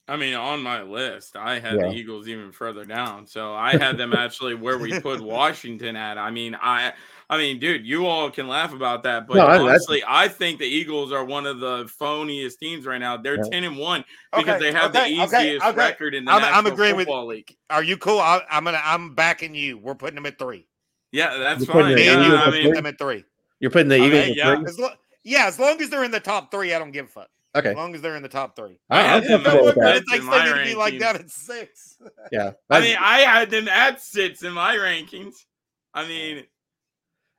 [0.08, 1.88] I mean, on my list, I had Yeah.
[1.88, 3.26] the Eagles even further down.
[3.26, 6.18] So I had them actually where we put Washington at.
[6.18, 6.92] I mean, I
[7.30, 10.28] I mean, dude, you all can laugh about that, but No, I- that's- honestly, I
[10.28, 13.16] think the Eagles are one of the phoniest teams right now.
[13.16, 13.50] They're Yeah.
[13.50, 14.04] 10 and 1
[14.36, 15.76] because Okay, they have okay, the easiest okay.
[15.76, 17.56] record in the I'm- I'm National agreeing with- Football League.
[17.70, 18.18] Are you cool?
[18.18, 18.82] I, I'm gonna.
[18.84, 19.78] I'm backing you.
[19.78, 20.66] We're putting them at three.
[21.12, 21.94] Yeah, that's You're putting fine.
[21.94, 23.24] Me and Yeah, you I will at put mean, them at three.
[23.60, 24.56] You're putting the I Eagles mean, at yeah.
[24.56, 24.64] three.
[24.66, 24.94] As lo-
[25.24, 27.28] yeah, as long as they're in the top three, I don't give a fuck.
[27.54, 28.78] Okay, As long as they're in the top three.
[28.88, 29.96] I, I'm had them comfortable with that.
[29.96, 30.98] It thinks in they my to be like rankings.
[31.00, 31.98] that at six.
[32.32, 35.34] Yeah, I mean, I had them at six in my rankings.
[35.92, 36.44] I mean,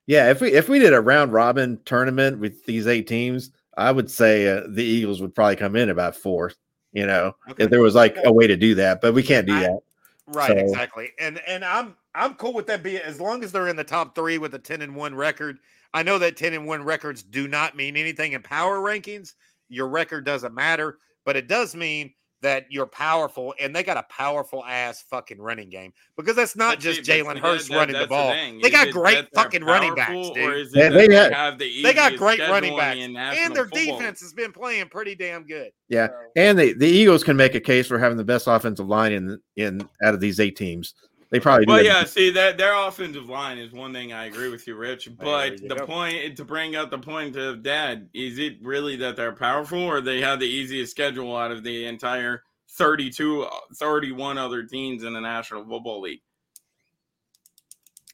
[0.06, 0.30] yeah.
[0.30, 4.12] If we if we did a round robin tournament with these eight teams, I would
[4.12, 6.58] say uh, the Eagles would probably come in about fourth.
[6.92, 7.64] You know, Okay.
[7.64, 9.80] if there was like a way to do that, but we can't do I- that.
[10.28, 11.10] Right, So- exactly.
[11.20, 14.14] And and I'm I'm cool with that being as long as they're in the top
[14.14, 15.58] three with a 10 and 1 record.
[15.96, 19.34] I know that 10 and 1 records do not mean anything in power rankings.
[19.74, 24.04] Your record doesn't matter, but it does mean that you're powerful and they got a
[24.10, 27.74] powerful ass fucking running game because that's not but just see, Jalen see, Hurts that-
[27.74, 28.32] that- running the ball.
[28.32, 28.60] thing.
[28.62, 30.38] They got it great fucking running backs, dude.
[30.40, 33.00] Or is it They- that they they, had- have the They got great running backs,
[33.00, 35.72] in and their Football defense has been playing pretty damn good.
[35.88, 36.08] Yeah.
[36.08, 39.14] So- And the, the Eagles can make a case for having the best offensive line
[39.14, 40.94] in in out of these eight teams.
[41.34, 41.72] They probably do.
[41.72, 44.76] Well, have- yeah, see that their offensive line is one thing I agree with you,
[44.76, 45.10] Rich.
[45.18, 45.86] But you the go.
[45.88, 50.00] point to bring up the point of Dad is it really that they're powerful, or
[50.00, 55.22] they have the easiest schedule out of the entire 32, 31 other teams in the
[55.22, 56.22] National Football League?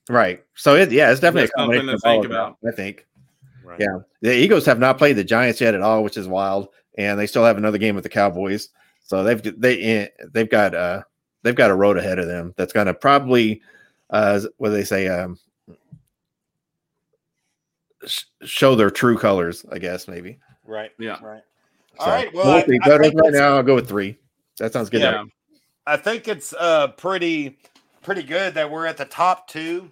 [0.07, 0.41] Right.
[0.55, 2.55] So it yeah, it's definitely Just a something to think about.
[2.61, 3.05] that, I think.
[3.65, 3.81] Right.
[3.81, 3.99] Yeah.
[4.21, 7.27] The Eagles have not played the Giants yet at all, which is wild, and they
[7.27, 8.69] still have another game with the Cowboys.
[9.03, 11.01] So they've they eh, they've got uh
[11.43, 13.61] they've got a road ahead of them that's going to probably
[14.09, 15.37] uh what do they say um
[18.05, 20.39] sh- show their true colors, I guess maybe.
[20.65, 20.91] Right.
[20.99, 21.17] Yeah.
[21.21, 21.43] Right.
[21.97, 22.33] So, All right.
[22.33, 24.17] Well, we'll I, I right now i'll go with three.
[24.57, 25.01] That sounds good.
[25.01, 25.25] Yeah.
[25.85, 27.57] I think it's uh pretty
[28.01, 29.89] pretty good that we're at the top two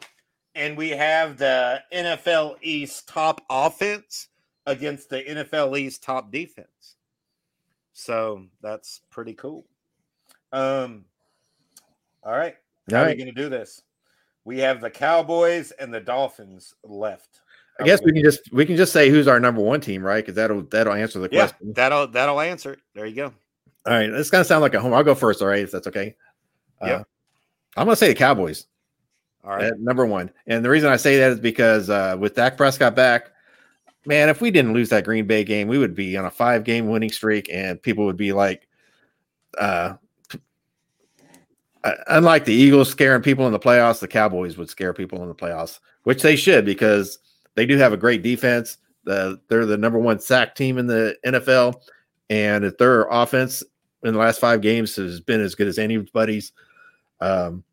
[0.55, 4.29] and we have the NFL East top offense
[4.65, 6.95] against the NFL East top defense.
[7.93, 9.65] So that's pretty cool.
[10.51, 11.05] Um
[12.23, 12.55] all right.
[12.89, 13.81] How All are we gonna do this?
[14.45, 17.41] We have the Cowboys and the Dolphins left.
[17.79, 20.23] I guess we can just we can just say who's our number one team, right?
[20.23, 21.73] Because that'll that'll answer the yeah, question.
[21.73, 22.79] that'll that'll answer it.
[22.95, 23.33] There you go.
[23.85, 24.93] All right, it's gonna sound like a home.
[24.93, 26.15] I'll go first, all right, if that's okay.
[26.81, 26.87] Yeah.
[26.87, 27.03] Uh,
[27.75, 28.65] I'm gonna say the Cowboys
[29.43, 29.65] All right.
[29.65, 32.95] at number one, and the reason I say that is because uh, with Dak Prescott
[32.95, 33.31] back,
[34.05, 36.63] man, if we didn't lose that Green Bay game, we would be on a five
[36.63, 38.67] game winning streak, and people would be like,
[39.59, 39.93] uh,
[42.07, 45.35] unlike the Eagles scaring people in the playoffs, the Cowboys would scare people in the
[45.35, 47.19] playoffs, which they should because
[47.55, 48.77] they do have a great defense.
[49.03, 51.81] The, they're the number one sack team in the NFL,
[52.29, 53.63] and if their offense
[54.03, 56.51] in the last five games has been as good as anybody's,
[57.21, 57.63] um,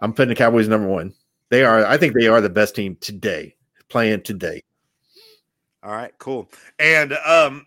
[0.00, 1.14] I'm putting the Cowboys number one.
[1.50, 3.54] They are, I think they are the best team today,
[3.88, 4.62] playing today.
[5.82, 6.48] All right, cool.
[6.78, 7.66] And um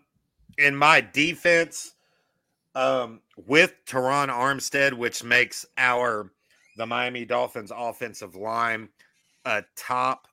[0.58, 1.93] in my defense,
[2.76, 6.32] um with Terron Armstead, which makes our
[6.78, 8.90] the Miami Dolphins offensive line
[9.46, 10.28] a top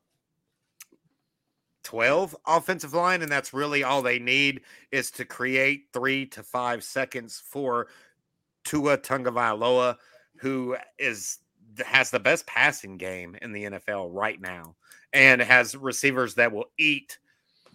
[1.83, 4.61] 12 offensive line, and that's really all they need
[4.93, 7.89] is to create three to five seconds for
[8.65, 9.97] Tua Tagovailoa,
[10.37, 11.39] who is
[11.85, 14.75] has the best passing game in the NFL right now,
[15.13, 17.19] and has receivers that will eat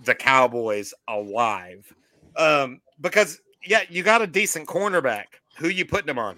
[0.04, 1.94] the Cowboys alive.
[2.36, 5.26] Um, because yeah, you got a decent cornerback.
[5.58, 6.38] Who you putting them on?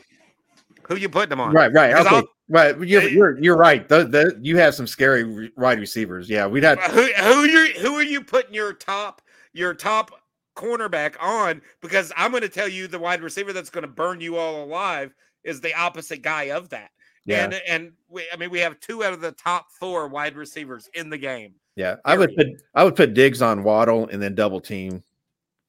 [0.87, 1.53] Who you putting them on?
[1.53, 2.77] Right, right, okay, I'll- right.
[2.79, 3.87] You're, you're you're right.
[3.87, 6.29] The, the, you have some scary re- wide receivers.
[6.29, 9.21] Yeah, we'd have Who who you who are you putting your top
[9.53, 10.11] your top
[10.55, 14.21] cornerback on because I'm going to tell you the wide receiver that's going to burn
[14.21, 15.13] you all alive
[15.43, 16.89] is the opposite guy of that.
[17.25, 17.43] Yeah.
[17.43, 20.89] And and we, I mean we have two out of the top four wide receivers
[20.93, 21.53] in the game.
[21.75, 25.03] Yeah, I would put I would put Diggs on Waddle and then double team.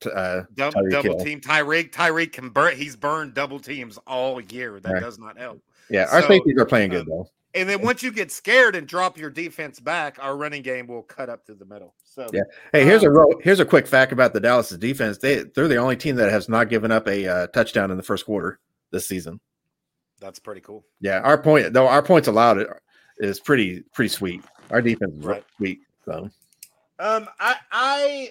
[0.07, 1.90] Uh, double team Tyreek.
[1.90, 2.76] Tyreek can burn.
[2.76, 4.78] He's burned double teams all year.
[4.80, 5.03] That Right.
[5.03, 5.61] does not help.
[5.90, 7.30] yeah, our So, safeties are playing good um, though.
[7.55, 11.03] And then once you get scared and drop your defense back, our running game will
[11.03, 11.94] cut up to the middle.
[12.05, 12.42] So Yeah.
[12.72, 15.18] Hey, here's a um, ro- here's a quick fact about the Dallas defense.
[15.18, 18.03] They they're the only team that has not given up a uh, touchdown in the
[18.03, 19.40] first quarter this season.
[20.20, 20.84] that's pretty cool.
[21.01, 22.64] Yeah, our point though our points allowed
[23.18, 24.42] is pretty pretty sweet.
[24.70, 25.44] Our defense is Right.
[25.57, 25.80] sweet.
[26.05, 26.28] So
[27.01, 28.30] Um, I I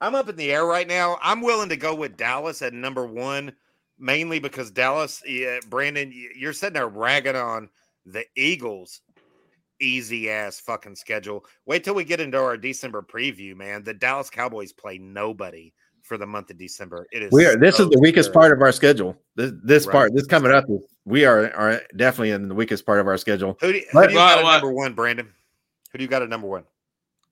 [0.00, 1.18] I'm up in the air right now.
[1.22, 3.52] I'm willing to go with Dallas at number one,
[3.98, 5.22] mainly because Dallas.
[5.26, 7.68] Yeah, Brandon, you're sitting there ragging on
[8.06, 9.00] the Eagles.
[9.80, 11.44] Easy ass fucking schedule.
[11.66, 13.82] Wait till we get into our December preview, man.
[13.82, 15.72] The Dallas Cowboys play nobody
[16.02, 17.06] for the month of December.
[17.12, 17.56] It is we are.
[17.56, 18.34] This so is the weakest scary.
[18.42, 19.16] part of our schedule.
[19.36, 19.92] This this Right.
[19.92, 20.64] part this coming up.
[21.04, 23.56] We are are definitely in the weakest part of our schedule.
[23.60, 25.28] Who do, who But- do you got at Well, number one, Brandon?
[25.90, 26.64] Who do you got at number one?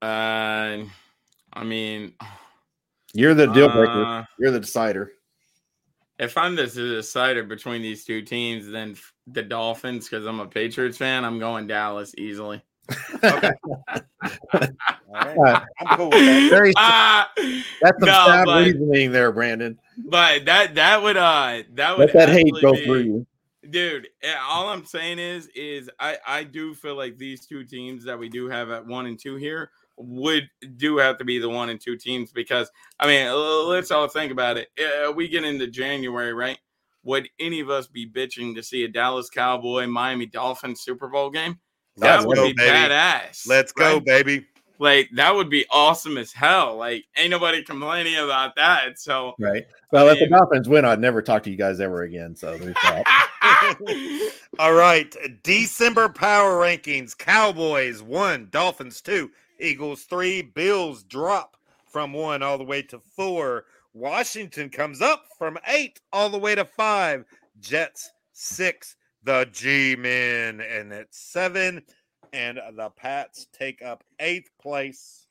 [0.02, 0.84] Uh,
[1.52, 2.14] I mean,
[3.14, 4.04] You're the deal breaker.
[4.04, 5.12] uh, You're the decider.
[6.18, 8.96] if I'm the decider between these two teams, then
[9.26, 12.62] the Dolphins, because I'm a Patriots fan, I'm going Dallas easily.
[13.22, 13.40] All
[15.12, 15.38] right.
[15.38, 16.46] Uh, I'm cool with that.
[16.50, 17.30] very Ah,
[17.80, 19.78] that's some no, sound but, reasoning there, Brandon.
[20.06, 23.26] but that that would uh that would Let that hate go be- through you.
[23.70, 28.04] dude eh, all i'm saying is is i i do feel like these two teams
[28.04, 29.70] that we do have at one and two here
[30.04, 33.30] would do have to be the one and two teams because i mean
[33.68, 36.58] let's all think about it uh, we get into january right
[37.04, 41.30] would any of us be bitching to see a dallas cowboy miami dolphins super bowl
[41.30, 41.58] game
[41.96, 42.70] that Let's would go, be baby.
[42.70, 44.46] badass Let's go, baby.
[44.78, 49.64] like that would be awesome as hell like ain't nobody complaining about that so Right.
[49.92, 52.34] Well, if the Dolphins win, I'd never talk to you guys ever again.
[52.34, 54.32] So there's that.
[54.58, 55.14] All right.
[55.42, 59.30] December power rankings Cowboys one, Dolphins two,
[59.62, 61.56] Eagles three, Bills drop
[61.86, 63.64] from one all the way to four.
[63.94, 67.24] Washington comes up from eight all the way to five.
[67.60, 71.82] Jets six, the G Men, and it's seven.
[72.32, 75.26] And the Pats take up eighth place.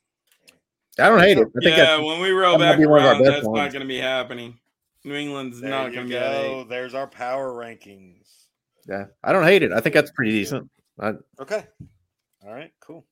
[0.98, 1.48] I don't hate it.
[1.48, 3.46] I think yeah, that's, when we roll back be one of our around, best that's
[3.48, 4.58] not going to be happening.
[5.04, 6.64] New England's There not going to be at go.
[6.64, 8.26] There's our power rankings.
[8.88, 9.72] yeah, I don't hate it.
[9.72, 10.70] I think that's pretty decent.
[11.00, 11.64] I, Okay.
[12.44, 13.04] All right, cool.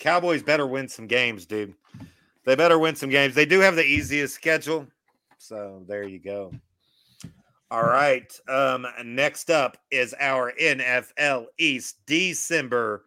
[0.00, 1.74] Cowboys better win some games, dude.
[2.46, 3.34] They better win some games.
[3.34, 4.86] They do have the easiest schedule.
[5.36, 6.52] So there you go.
[7.70, 8.32] All right.
[8.48, 13.04] Um, next up is our NFL East December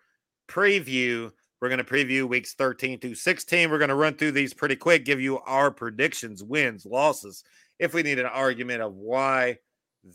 [0.48, 1.32] preview.
[1.60, 3.72] We're going to preview weeks 13 through 16.
[3.72, 7.44] We're going to run through these pretty quick, give you our predictions, wins, losses.
[7.80, 9.58] If we need an argument of why,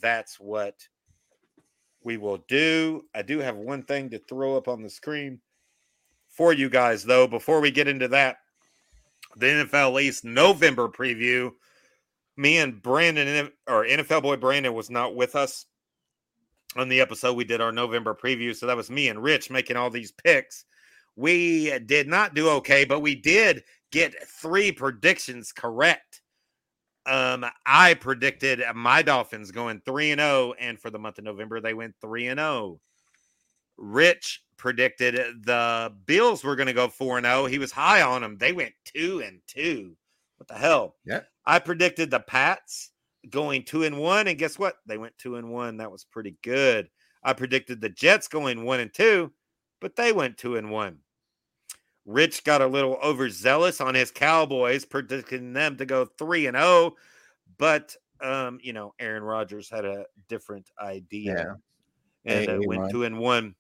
[0.00, 0.76] that's what
[2.04, 3.04] we will do.
[3.14, 5.40] I do have one thing to throw up on the screen
[6.38, 7.26] for you guys, though.
[7.26, 8.36] Before we get into that,
[9.36, 11.50] the NFL East November preview.
[12.36, 15.66] Me and Brandon, or NFL boy Brandon, was not with us
[16.76, 17.34] on the episode.
[17.34, 18.54] We did our November preview.
[18.54, 20.64] So that was me and Rich making all these picks.
[21.16, 26.22] We did not do okay, but we did get three predictions correct.
[27.04, 31.60] Um, I predicted my Dolphins going 3 and 0 and for the month of November
[31.60, 32.78] they went 3 and 0.
[33.76, 37.46] Rich predicted the Bills were going to go 4 and 0.
[37.46, 38.36] He was high on them.
[38.36, 39.96] They went 2 and 2.
[40.36, 40.96] What the hell?
[41.04, 41.22] Yeah.
[41.46, 42.90] I predicted the Pats
[43.30, 44.76] going 2 and 1 and guess what?
[44.86, 45.78] They went 2 and 1.
[45.78, 46.90] That was pretty good.
[47.22, 49.32] I predicted the Jets going 1 and 2,
[49.80, 50.98] but they went 2 and 1.
[52.04, 56.94] Rich got a little overzealous on his Cowboys, predicting them to go 3 and 0,
[57.58, 61.46] but um, you know, Aaron Rodgers had a different idea
[62.24, 63.54] and Hey, uh, went 2 and 1.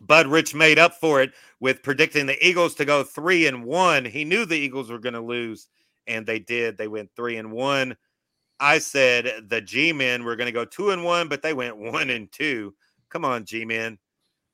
[0.00, 4.04] But Rich made up for it with predicting the Eagles to go 3 and 1.
[4.04, 5.68] He knew the Eagles were going to lose
[6.06, 6.78] and they did.
[6.78, 7.96] They went 3 and 1.
[8.60, 12.10] I said the G-men were going to go 2 and 1, but they went 1
[12.10, 12.74] and 2.
[13.10, 13.98] Come on, G-men.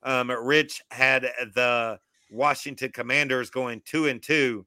[0.05, 1.23] Um, Rich had
[1.55, 1.99] the
[2.31, 4.67] Washington Commanders going two and two,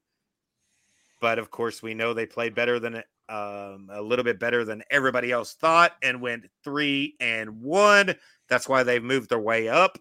[1.22, 2.96] but of course we know they played better than
[3.30, 8.16] um, a little bit better than everybody else thought and went three and one.
[8.50, 9.98] That's why they've moved their way up.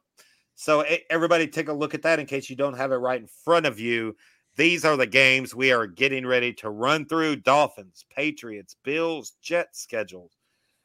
[0.56, 3.28] So everybody take a look at that in case you don't have it right in
[3.28, 4.16] front of you.
[4.56, 9.80] These are the games we are getting ready to run through: Dolphins, Patriots, Bills, Jets
[9.80, 10.32] schedules,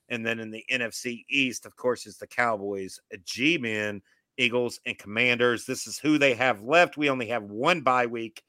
[0.10, 4.02] and then in the NFC East, of course, is the Cowboys, uh, G-men,
[4.38, 5.66] Eagles, and Commanders.
[5.66, 6.98] This is who they have left.
[6.98, 8.44] We only have one bye week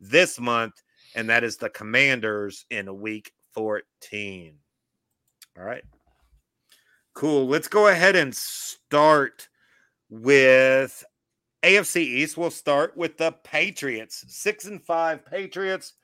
[0.00, 0.80] this month.
[1.14, 4.54] and that is the Commanders in week 14.
[5.58, 5.82] All right.
[7.14, 7.48] Cool.
[7.48, 9.47] Let's go ahead and start
[10.10, 11.04] with
[11.62, 12.36] AFC East.
[12.36, 14.24] We'll start with the Patriots.
[14.28, 15.94] Six and five Patriots.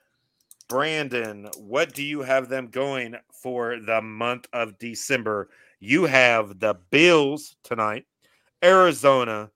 [0.68, 5.50] Brandon, what do you have them going for the month of December?
[5.78, 8.06] You have the Bills tonight,
[8.62, 9.50] Arizona,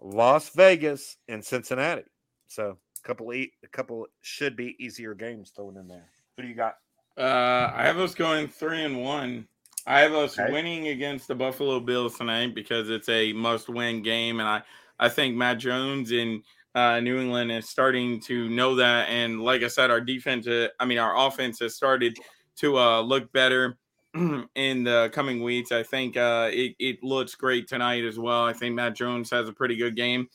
[0.00, 2.04] Las Vegas, and Cincinnati.
[2.46, 6.08] So a couple a couple should be easier games thrown in there.
[6.36, 6.76] Who do you got?
[7.16, 9.46] Uh, I have us going three and one.
[9.88, 10.52] I have us Okay.
[10.52, 14.62] winning against the Buffalo Bills tonight because it's a must-win game, and I
[15.00, 16.42] I think Mac Jones in
[16.74, 19.08] uh, New England is starting to know that.
[19.08, 22.18] And like I said, our defense, uh, I mean, our offense has started
[22.56, 23.78] to uh, look better
[24.14, 25.72] in the coming weeks.
[25.72, 28.44] I think uh, it, it looks great tonight as well.
[28.44, 30.28] I think Mac Jones has a pretty good game.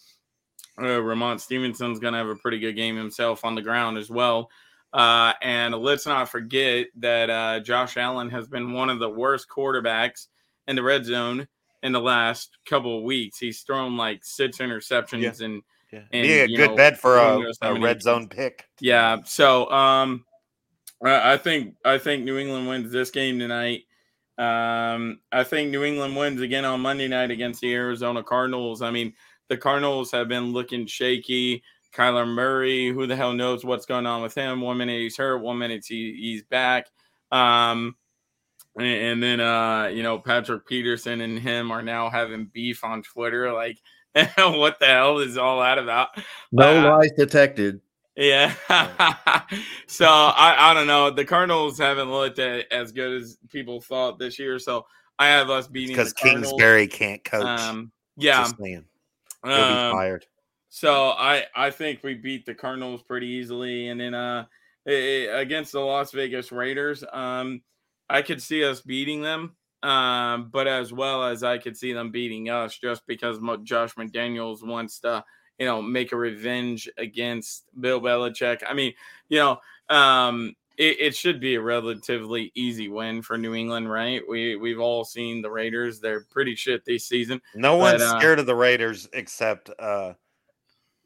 [0.77, 4.09] Uh, Rhamondre Stevenson's going to have a pretty good game himself on the ground as
[4.09, 4.49] well.
[4.93, 9.47] Uh, and let's not forget that uh, Josh Allen has been one of the worst
[9.49, 10.27] quarterbacks
[10.67, 11.47] in the red zone
[11.81, 13.39] in the last couple of weeks.
[13.39, 16.01] He's thrown like six interceptions and Yeah.
[16.11, 18.67] And, a good know, bet for a, a red zone pick.
[18.79, 19.17] yeah.
[19.25, 20.25] So um,
[21.03, 23.83] I I think I think New England wins this game tonight.
[24.37, 28.81] Um, I think New England wins again on Monday night against the Arizona Cardinals.
[28.81, 29.13] I mean,
[29.49, 31.61] the Cardinals have been looking shaky.
[31.93, 34.61] Kyler Murray, who the hell knows what's going on with him?
[34.61, 36.87] One minute he's hurt, one minute he, he's back.
[37.31, 37.95] Um,
[38.75, 43.03] and, and then uh, you know, Patrick Peterson and him are now having beef on
[43.03, 43.53] Twitter.
[43.53, 43.79] Like,
[44.37, 46.09] what the hell is all that about?
[46.51, 47.79] No Uh, lies detected.
[48.15, 48.53] Yeah.
[49.87, 51.09] so I, I don't know.
[51.09, 54.59] The Cardinals haven't looked at, as good as people thought this year.
[54.59, 54.85] So
[55.17, 56.13] I have us beating Because.
[56.13, 57.59] Kingsbury can't coach.
[57.59, 58.43] Um, yeah.
[58.43, 58.85] Just saying.
[59.43, 60.25] He'll be Um, fired.
[60.75, 64.45] So I I think we beat the Cardinals pretty easily, and then uh
[64.87, 67.61] against the Las Vegas Raiders, um
[68.09, 72.09] I could see us beating them, um but as well as I could see them
[72.09, 75.23] beating us just because Josh McDaniels wants to
[75.59, 78.63] you know make a revenge against Bill Belichick.
[78.67, 78.93] I mean
[79.29, 79.59] you know
[79.95, 80.55] um.
[80.75, 84.23] It, it should be a relatively easy win for New England, right?
[84.27, 87.39] We we've all seen the Raiders; they're pretty shit this season.
[87.53, 90.13] No but, one's uh, scared of the Raiders except uh,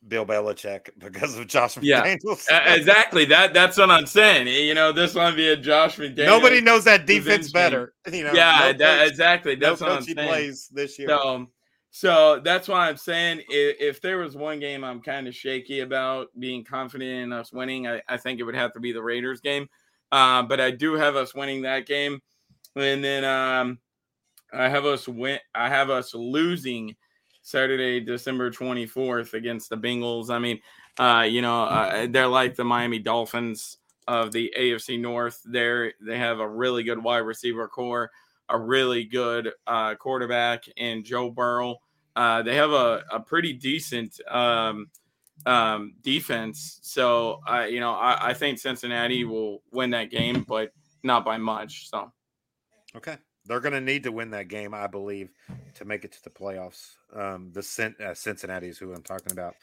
[0.08, 2.46] Bill Belichick because of Josh McDaniels.
[2.52, 3.26] Uh, exactly.
[3.26, 4.48] That that's what I'm saying.
[4.48, 6.26] You know, this one be a Josh McDaniels.
[6.26, 7.94] Nobody knows that defense better.
[8.12, 9.56] You know, Yeah, no that, coach- exactly.
[9.56, 10.28] no That's what I'm he saying.
[10.30, 11.10] plays this year.
[11.10, 11.48] So,
[11.90, 15.80] so that's why I'm saying if, if there was one game I'm kind of shaky
[15.82, 19.02] about being confident in us winning, I, I think it would have to be the
[19.04, 19.68] Raiders game.
[20.12, 22.22] Uh, but I do have us winning that game,
[22.78, 23.80] and then um,
[24.54, 25.40] I have us win.
[25.54, 26.96] I have us losing
[27.48, 30.30] Saturday, December 24th against the Bengals.
[30.30, 30.60] I mean,
[31.00, 35.42] uh, you know, uh, they're like the Miami Dolphins of the AFC North.
[35.46, 38.12] They're they have a really good wide receiver corps,
[38.50, 41.78] a really good uh, quarterback, and Joe Burrow.
[42.18, 44.88] Uh, they have a, a pretty decent um,
[45.46, 46.80] um, defense.
[46.82, 47.40] So,
[47.70, 51.90] you know, I, I think Cincinnati will win that game, but not by much.
[51.90, 52.12] So,
[52.94, 53.16] Okay.
[53.46, 55.30] They're going to need to win that game, I believe,
[55.76, 59.32] to make it to the playoffs um, the Cin- uh, Cincinnati is who I'm talking
[59.32, 59.56] about.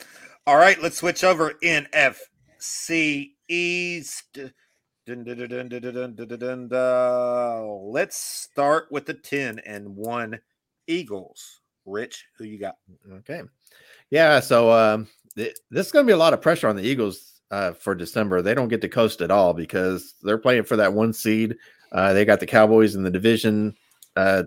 [0.46, 4.38] All right, let's switch over NFC East.
[5.06, 6.68] Dun, dun, dun,
[7.92, 10.40] let's start with the 10 and 1
[10.86, 11.60] Eagles.
[11.84, 12.76] Rich, who you got?
[13.12, 13.42] Okay.
[14.10, 16.82] Yeah, so um, th- this is going to be a lot of pressure on the
[16.82, 18.40] Eagles uh, for December.
[18.40, 21.56] They don't get to coast at all because they're playing for that one seed.
[21.92, 23.76] Uh, they got the Cowboys in the division
[24.16, 24.44] uh,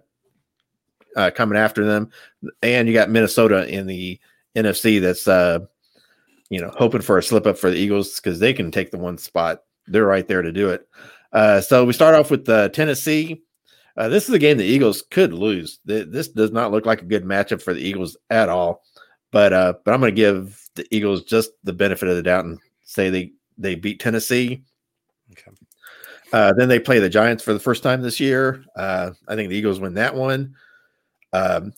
[1.18, 2.10] uh, coming after them,
[2.62, 4.20] and you got Minnesota in the
[4.56, 5.02] NFC.
[5.02, 5.60] That's uh,
[6.50, 8.98] you know hoping for a slip up for the Eagles because they can take the
[8.98, 9.64] one spot.
[9.88, 10.88] They're right there to do it.
[11.34, 13.42] Uh, so we start off with uh, Tennessee.
[13.98, 15.80] Uh, this is a game the Eagles could lose.
[15.84, 18.84] This does not look like a good matchup for the Eagles at all.
[19.32, 22.46] But uh, but I'm going to give the Eagles just the benefit of the doubt
[22.46, 24.64] and say they they beat Tennessee.
[25.32, 25.52] Okay.
[26.32, 28.64] Uh, then they play the Giants for the first time this year.
[28.76, 30.56] Uh, I think the Eagles win that one.
[31.34, 31.74] Um,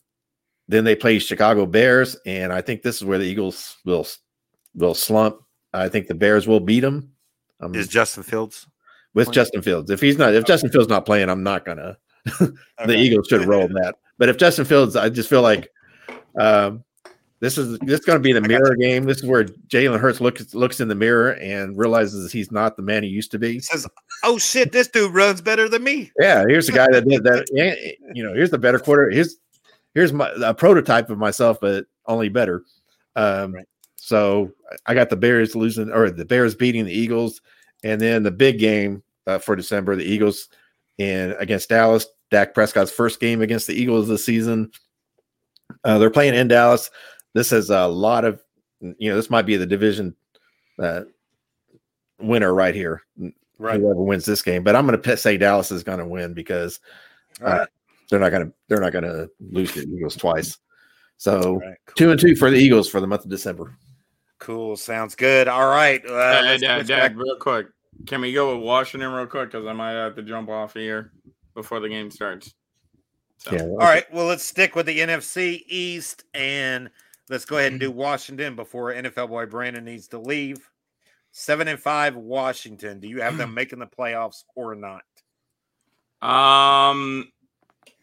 [0.68, 4.06] then they play Chicago Bears, and I think this is where the Eagles will
[4.76, 5.42] will slump.
[5.74, 7.12] I think the Bears will beat them.
[7.60, 8.68] Um, Is Justin Fields?
[9.16, 9.34] with playing?
[9.34, 9.90] Justin Fields.
[9.90, 11.98] If he's not, if Justin Fields not playing, I'm not gonna.
[12.40, 12.98] The Okay.
[13.02, 13.96] Eagles should roll that.
[14.18, 15.70] But if Justin Fields, I just feel like
[16.40, 16.84] um,
[17.42, 19.06] this is this is going to be the mirror game.
[19.06, 22.84] This is where Jalen Hurts looks looks in the mirror and realizes he's not the
[22.84, 23.54] man he used to be.
[23.54, 23.88] He says,
[24.24, 27.48] "Oh shit, this dude runs better than me." Yeah, here's the guy that did that.
[28.14, 29.10] You know, here's the better quarter.
[29.10, 29.38] Here's
[29.94, 32.64] here's my a prototype of myself, but only better.
[33.16, 33.66] Um, Right.
[33.96, 34.52] so
[34.86, 37.42] I got the Bears losing or the Bears beating the Eagles,
[37.84, 40.50] and then the big game uh, for December, the Eagles
[40.98, 42.06] in against Dallas.
[42.32, 44.72] Dak Prescott's first game against the Eagles this season.
[45.84, 46.90] Uh, they're playing in Dallas.
[47.34, 48.44] This is a lot of,
[48.82, 50.16] you know, this might be the division
[50.80, 51.02] uh,
[52.20, 53.04] winner right here.
[53.58, 53.80] Right.
[53.80, 56.80] Whoever wins this game, but I'm going to say Dallas is going to win because
[57.42, 57.68] uh, right.
[58.10, 60.58] they're not going to they're not going to lose the Eagles twice.
[61.18, 61.94] So Right, cool.
[61.96, 63.76] two and two for the Eagles for the month of December.
[64.40, 64.78] Cool.
[64.78, 65.50] Sounds good.
[65.50, 66.02] All right.
[66.06, 67.68] Uh, Hey, let's Dad, switch Dad, real quick.
[68.06, 69.52] Can we go with Washington real quick?
[69.52, 71.12] Because I might have to jump off here
[71.54, 72.54] before the game starts.
[73.40, 73.64] So, Yeah.
[73.64, 74.06] All right.
[74.14, 76.90] Well, let's stick with the NFC East and
[77.30, 80.70] let's go ahead and do Washington before NFL boy Brandon needs to leave.
[81.32, 83.00] Seven and five, Washington.
[83.00, 85.04] Do you have them making the playoffs or not?
[86.22, 87.32] Um,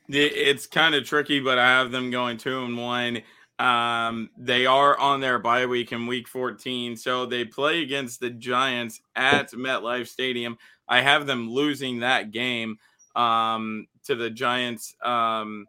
[0.09, 3.23] it- it's kind of tricky, but I have them going two and one.
[3.59, 8.29] Um, they are on their bye week in week 14, so they play against the
[8.31, 10.59] Giants at MetLife Stadium.
[10.89, 12.79] I have them losing that game
[13.17, 14.95] um, to the Giants.
[15.03, 15.67] Um,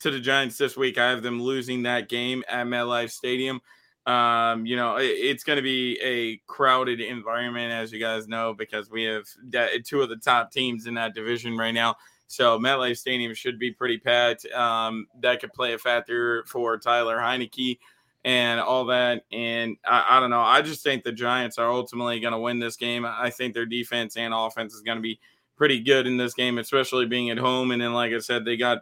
[0.00, 3.60] to the Giants this week, I have them losing that game at MetLife Stadium.
[4.06, 8.54] Um, you know, it- it's going to be a crowded environment, as you guys know,
[8.54, 9.26] because we have
[9.84, 11.96] two of the top teams in that division right now.
[12.26, 14.46] So MetLife Stadium should be pretty packed.
[14.52, 17.78] Um, that could play a factor for Tyler Heinicke
[18.24, 19.24] and all that.
[19.32, 20.40] And I, I don't know.
[20.40, 23.04] I just think the Giants are ultimately going to win this game.
[23.06, 25.20] I think their defense and offense is going to be
[25.56, 27.70] pretty good in this game, especially being at home.
[27.70, 28.78] And then, like I said, they got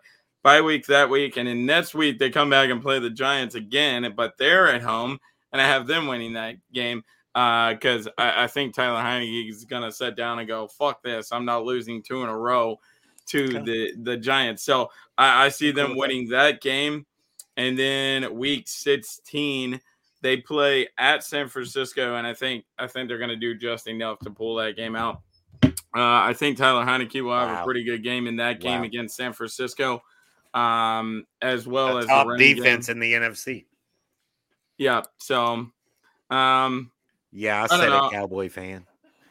[0.47, 3.57] bye week that week, and then next week they come back and play the Giants
[3.57, 5.18] again, but they're at home,
[5.53, 7.03] and I have them winning that game
[7.34, 11.32] because I, I think Tyler Heinicke is going to sit down and go, "Fuck this!
[11.32, 12.78] I'm not losing two in a row."
[13.30, 13.59] To Okay.
[13.64, 14.88] the the Giants, so
[15.18, 17.07] I, I see them winning that game,
[17.57, 19.80] and then week 16
[20.22, 23.88] they play at San Francisco, and I think I think they're going to do just
[23.88, 25.22] enough to pull that game out.
[25.64, 27.62] Uh, I think Tyler Heinicke will have Wow.
[27.62, 28.86] a pretty good game in that game Wow.
[28.86, 30.03] against San Francisco,
[30.57, 32.94] um, as well A as top the defense Game.
[32.96, 33.66] in the NFC.
[34.78, 35.68] Yeah, so
[36.30, 36.90] um,
[37.32, 38.86] Yeah, I don't said a Cowboy fan.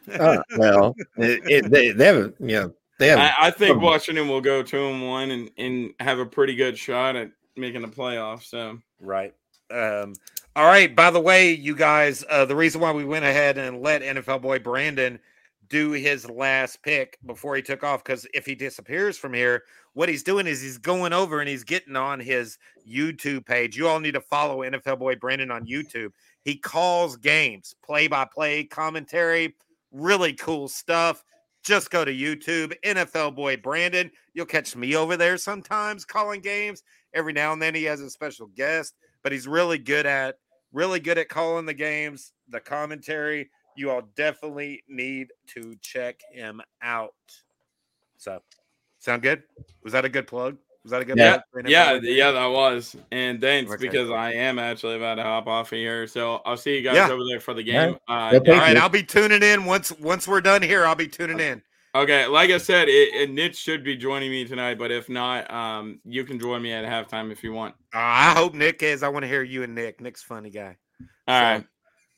[0.08, 3.18] Uh, well, it, it, they, they have, you know, they have.
[3.18, 6.78] I, I think Washington will go two and one and, and have a pretty good
[6.78, 8.44] shot at making the playoffs.
[8.44, 9.34] So Right.
[9.70, 10.14] Um,
[10.54, 10.94] all right.
[10.94, 14.42] By the way, you guys, uh, the reason why we went ahead and let NFL
[14.42, 15.18] boy Brandon
[15.68, 19.62] do his last pick before he took off, because if he disappears from here,
[19.94, 22.58] what he's doing is he's going over and he's getting on his
[22.88, 23.76] YouTube page.
[23.76, 26.10] You all need to follow NFL boy Brandon on YouTube.
[26.42, 29.54] He calls games, play by play commentary,
[29.92, 31.24] really cool stuff.
[31.64, 34.10] Just go to YouTube, NFL boy Brandon.
[34.34, 36.82] You'll catch me over there sometimes calling games.
[37.14, 40.36] Every now and then he has a special guest, but he's really good at
[40.72, 43.50] really good at calling the games, the commentary.
[43.76, 47.14] You all definitely need to check him out.
[48.16, 48.40] So,
[48.98, 49.42] sound good?
[49.84, 50.56] Was that a good plug?
[50.82, 51.32] Was that a good Yeah.
[51.32, 52.94] plug for yeah, boy yeah, that was.
[53.10, 53.88] And thanks Okay.
[53.88, 56.06] because I am actually about to hop off of here.
[56.06, 57.10] So I'll see you guys Yeah.
[57.10, 57.86] over there for the Yeah.
[57.86, 57.94] game.
[57.94, 58.80] Uh, Well, All thank right, you.
[58.82, 60.86] I'll be tuning in once once we're done here.
[60.86, 61.62] I'll be tuning in.
[61.94, 65.50] Okay, like I said, it, it, Nick should be joining me tonight, but if not,
[65.50, 67.74] um, you can join me at halftime if you want.
[67.94, 69.02] Uh, I hope Nick is.
[69.02, 70.00] I want to hear you and Nick.
[70.02, 70.76] Nick's a funny guy.
[71.26, 71.64] All So- right,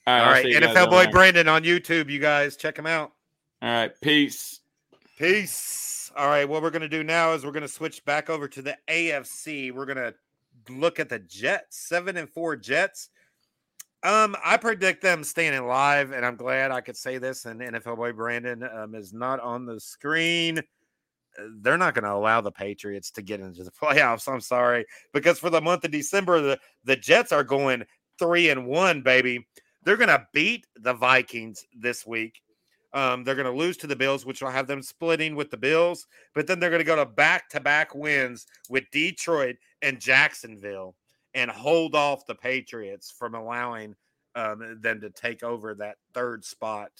[0.08, 1.10] all right, All I'll right, see you guys NFL boy there.
[1.10, 2.08] Brandon on YouTube.
[2.08, 3.12] You guys check him out.
[3.60, 4.60] All right, peace.
[5.18, 6.10] Peace.
[6.16, 8.48] All right, what we're going to do now is we're going to switch back over
[8.48, 9.70] to the AFC.
[9.70, 10.14] We're going to
[10.70, 13.10] look at the Jets, 7 and 4 Jets.
[14.02, 17.44] Um, I predict them staying alive, and I'm glad I could say this.
[17.44, 20.62] And NFL boy Brandon um, is not on the screen.
[21.60, 24.26] They're not going to allow the Patriots to get into the playoffs.
[24.26, 27.84] I'm sorry, because for the month of December, the, the Jets are going
[28.18, 29.46] three and one, baby.
[29.82, 32.42] They're going to beat the Vikings this week.
[32.94, 35.56] Um, they're going to lose to the Bills, which will have them splitting with the
[35.56, 40.00] Bills, but then they're going to go to back to back wins with Detroit and
[40.00, 40.94] Jacksonville
[41.34, 43.94] and hold off the Patriots from allowing
[44.34, 46.90] um, them to take over that third spot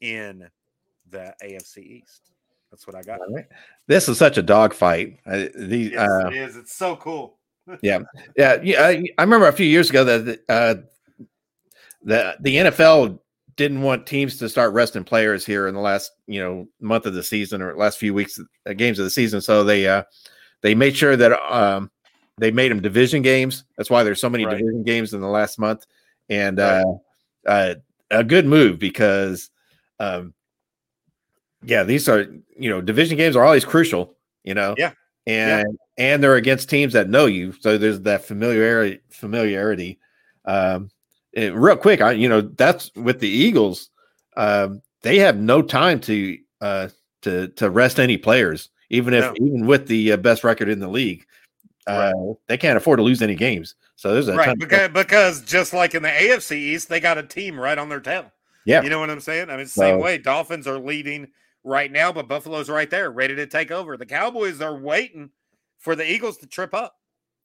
[0.00, 0.48] in
[1.10, 2.32] the AFC East.
[2.70, 3.20] That's what I got.
[3.30, 3.46] Right.
[3.86, 5.18] This is such a dogfight.
[5.26, 6.56] Uh, these, Yes, uh, it is.
[6.56, 7.38] It's so cool.
[7.82, 8.00] yeah,
[8.36, 8.58] yeah.
[8.78, 10.76] I, I remember a few years ago that uh,
[12.06, 13.18] the the NFL
[13.56, 17.14] didn't want teams to start resting players here in the last you know month of
[17.14, 19.40] the season or last few weeks uh, games of the season.
[19.42, 20.04] So they uh,
[20.62, 21.90] they made sure that um,
[22.38, 23.64] they made them division games.
[23.76, 24.56] That's why there's so many Right.
[24.56, 25.84] division games in the last month,
[26.30, 26.84] and Right.
[27.46, 27.74] uh, uh,
[28.10, 29.50] a good move because
[29.98, 30.32] um,
[31.64, 32.26] yeah, these are
[32.56, 34.16] you know division games are always crucial.
[34.44, 34.92] You know, Yeah.
[35.26, 39.98] and and they're against teams that know you, so there's that familiarity familiarity.
[40.44, 40.90] Um,
[41.36, 43.90] real quick, I you know that's with the Eagles.
[44.36, 46.88] Um, they have no time to uh,
[47.22, 49.34] to to rest any players, even if No.
[49.46, 51.24] even with the uh, best record in the league,
[51.86, 52.12] uh,
[52.46, 53.74] they can't afford to lose any games.
[53.96, 57.22] So there's a right because, because just like in the AFC East, they got a
[57.22, 58.30] team right on their tail.
[58.66, 58.82] Yeah.
[58.82, 59.48] you know what I'm saying.
[59.48, 60.18] I mean, same So- way.
[60.18, 61.28] Dolphins are leading
[61.62, 63.96] right now, but Buffalo's right there, ready to take over.
[63.96, 65.30] The Cowboys are waiting
[65.78, 66.96] for the Eagles to trip up.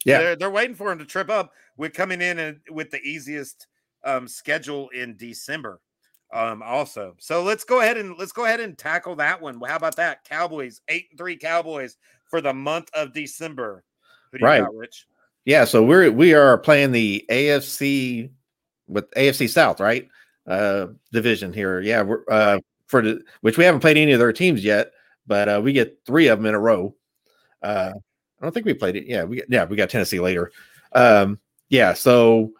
[0.03, 0.17] Yeah.
[0.17, 1.53] they're, they're waiting for them to trip up.
[1.77, 3.67] We're coming in and- with the easiest
[4.03, 5.79] um, schedule in December.
[6.33, 9.59] Um, also, so let's go ahead and let's go ahead and tackle that one.
[9.67, 10.23] How about that?
[10.23, 13.83] Cowboys eight and three Cowboys for the month of December.
[14.31, 14.61] Who do you Right.
[14.61, 15.07] got, Rich?
[15.43, 18.29] Yeah, so we're we are playing the AFC
[18.87, 20.07] with AFC South, right?
[20.47, 21.81] Uh division here.
[21.81, 24.91] Yeah, we're uh for the which we haven't played any of their teams yet,
[25.27, 26.95] but uh we get three of them in a row.
[27.61, 27.91] Uh
[28.39, 29.05] I don't think we played it.
[29.05, 30.51] Yeah, we yeah, we got Tennessee later.
[30.93, 31.39] Um
[31.69, 32.53] yeah, so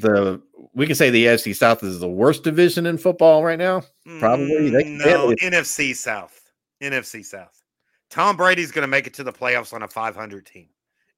[0.00, 0.40] the
[0.74, 3.82] we can say the AFC South is the worst division in football right now.
[4.18, 4.70] Probably.
[4.70, 6.40] They Mm, no NFC South.
[6.82, 7.62] NFC South.
[8.10, 10.68] Tom Brady's going to make it to the playoffs on a 500 team.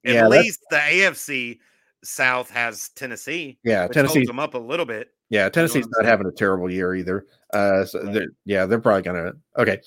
[0.05, 1.59] At Yeah, least the AFC
[2.03, 3.59] South has Tennessee.
[3.63, 5.09] Yeah, Tennessee them up a little bit.
[5.29, 7.25] Yeah, Tennessee's not having a terrible year either.
[7.53, 8.13] Uh, so Right.
[8.13, 9.33] they're, yeah, they're probably gonna.
[9.57, 9.79] Okay,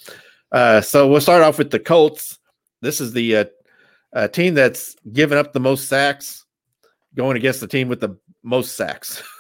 [0.53, 2.39] uh, so we'll start off with the Colts.
[2.81, 3.45] This is the uh,
[4.15, 6.47] uh, team that's given up the most sacks,
[7.15, 9.23] going against the team with the most sacks.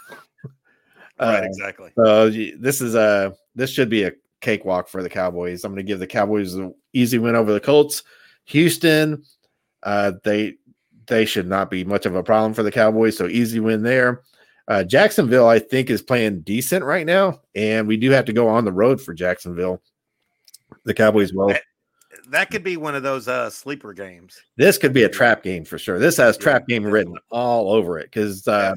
[1.20, 1.92] Right, Uh, exactly.
[1.94, 5.62] so this is a this should be a cakewalk for the Cowboys.
[5.62, 8.02] I'm going to give the Cowboys an easy win over the Colts.
[8.46, 9.22] Houston,
[9.84, 10.54] uh, they
[11.06, 13.16] they should not be much of a problem for the Cowboys.
[13.16, 14.22] So easy win there.
[14.66, 18.48] Uh, Jacksonville, I think, is playing decent right now, and we do have to go
[18.48, 19.80] on the road for Jacksonville.
[20.84, 21.54] The Cowboys will.
[22.30, 24.40] That could be one of those uh sleeper games.
[24.56, 25.98] This could be a trap game for sure.
[25.98, 28.74] This has trap game written all over it because uh,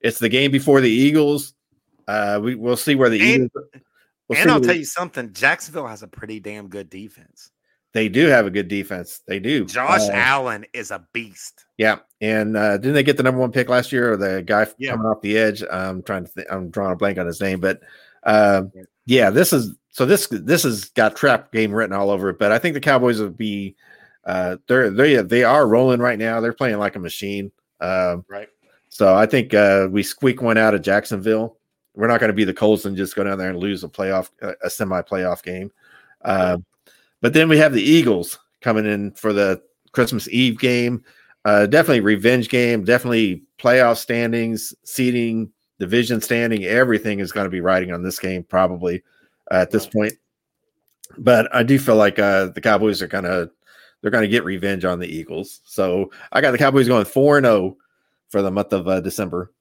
[0.00, 1.54] it's the game before the Eagles.
[2.06, 3.64] Uh, we we'll see where the And- Eagles.
[4.28, 7.50] we'll and I'll tell you something, Jacksonville has a pretty damn good defense.
[7.94, 9.20] They do have a good defense.
[9.26, 9.64] They do.
[9.66, 11.64] Josh Uh, Allen is a beast.
[11.78, 14.12] yeah, and uh, didn't they get the number one pick last year?
[14.12, 14.90] Or the guy Yeah.
[14.92, 15.62] coming off the edge?
[15.70, 16.30] I'm trying to.
[16.30, 17.80] Think, I'm drawing a blank on his name, but
[18.24, 18.62] uh,
[19.06, 20.04] yeah, this is so.
[20.06, 22.38] This this has got trap game written all over it.
[22.38, 23.76] But I think the Cowboys will be.
[24.24, 26.40] Uh, they're they they are rolling right now.
[26.40, 27.52] They're playing like a machine.
[27.80, 28.48] Um, Right.
[28.88, 31.58] so I think uh, we squeak one out of Jacksonville.
[31.94, 33.88] We're not going to be the Colts and just go down there and lose a
[33.88, 35.70] playoff, a, a semi playoff game.
[36.22, 36.58] Uh,
[37.20, 41.04] but then we have the Eagles coming in for the Christmas Eve game.
[41.44, 42.84] Uh, definitely revenge game.
[42.84, 46.64] Definitely playoff standings, seeding, division standing.
[46.64, 49.02] Everything is going to be riding on this game probably
[49.50, 50.14] uh, at this point.
[51.18, 53.50] But I do feel like uh, the Cowboys are going to
[54.00, 55.60] they're going to get revenge on the Eagles.
[55.64, 57.76] So I got the Cowboys going four and zero
[58.28, 59.52] for the month of uh, December.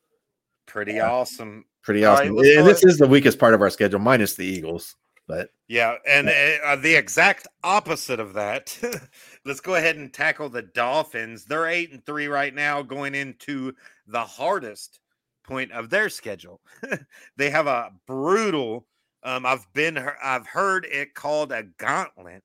[0.65, 1.65] Pretty awesome.
[1.81, 2.35] Pretty awesome.
[2.35, 4.95] let's and this is the weakest part of our schedule, minus the Eagles.
[5.27, 6.29] But Yeah, and
[6.65, 8.77] uh, the exact opposite of that.
[9.45, 11.45] Let's go ahead and tackle the Dolphins.
[11.45, 13.73] They're eight and three right now, going into
[14.07, 14.99] the hardest
[15.43, 16.61] point of their schedule.
[17.37, 18.87] they have a brutal.
[19.23, 22.43] Um, I've been, I've heard it called a gauntlet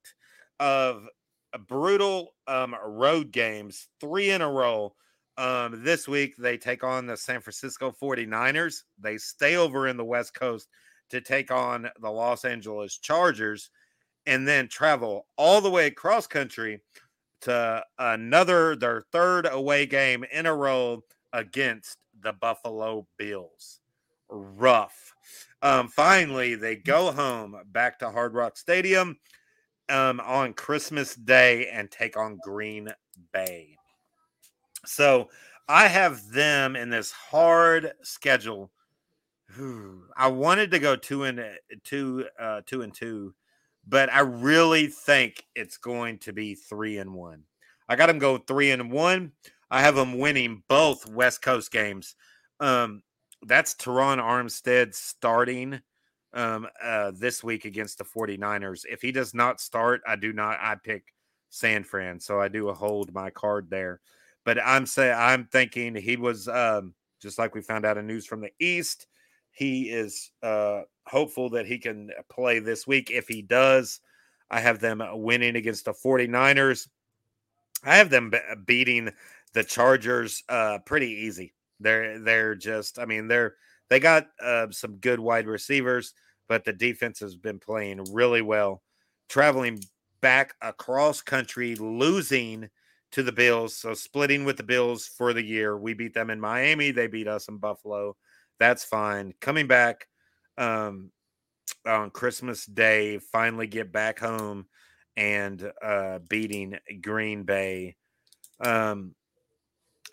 [0.60, 1.06] of
[1.66, 4.94] brutal um, road games, three in a row.
[5.36, 8.82] Um, this week they take on the San Francisco 49ers.
[8.98, 10.68] They stay over in the West Coast
[11.10, 13.70] to take on the Los Angeles Chargers
[14.26, 16.80] and then travel all the way across country
[17.40, 21.02] to another their third away game in a row
[21.32, 23.80] against the Buffalo Bills.
[24.30, 25.14] Rough.
[25.62, 29.18] Um, finally, they go home back to Hard Rock Stadium
[29.88, 32.90] um, on Christmas Day and take on Green
[33.32, 33.76] Bay.
[34.84, 35.30] So
[35.68, 38.70] I have them in this hard schedule
[40.16, 41.42] I wanted to go two and
[41.84, 43.34] two, uh, two and two,
[43.86, 47.44] but I really think it's going to be three and one.
[47.88, 49.32] I got them going three and one.
[49.70, 52.14] I have them winning both West Coast games.
[52.60, 53.02] Um,
[53.46, 55.80] that's Terron Armstead starting
[56.32, 58.84] um, uh, this week against the 49ers.
[58.90, 60.58] If he does not start, I do not.
[60.60, 61.04] I pick
[61.50, 64.00] San Fran, so I do hold my card there.
[64.44, 68.26] But I'm saying I'm thinking he was um, just like we found out in news
[68.26, 69.06] from the East
[69.58, 73.10] he is uh, hopeful that he can play this week.
[73.10, 74.00] If he does,
[74.52, 76.86] I have them winning against the 49ers.
[77.84, 78.32] I have them
[78.66, 79.10] beating
[79.54, 81.54] the Chargers uh, pretty easy.
[81.80, 83.54] They're they're just I mean they're
[83.88, 86.12] they got uh, some good wide receivers,
[86.48, 88.82] but the defense has been playing really well.
[89.28, 89.80] Traveling
[90.20, 92.68] back across country, losing
[93.12, 93.76] to the Bills.
[93.76, 95.76] So splitting with the Bills for the year.
[95.76, 96.90] We beat them in Miami.
[96.90, 98.16] They beat us in Buffalo.
[98.58, 99.32] That's fine.
[99.40, 100.06] Coming back
[100.58, 101.10] um,
[101.86, 104.66] on Christmas Day, finally get back home
[105.16, 107.96] and uh, beating Green Bay.
[108.60, 109.14] Um,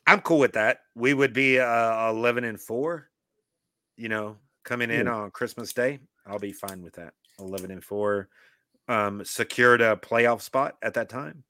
[0.08, 0.80] I'm cool with that.
[0.96, 3.10] We would be uh, 11 and four,
[3.98, 6.00] you know, coming in on Christmas Day.
[6.26, 7.14] I'll be fine with that.
[7.40, 8.30] 11 and four,
[8.88, 11.44] um, secured a playoff spot at that time,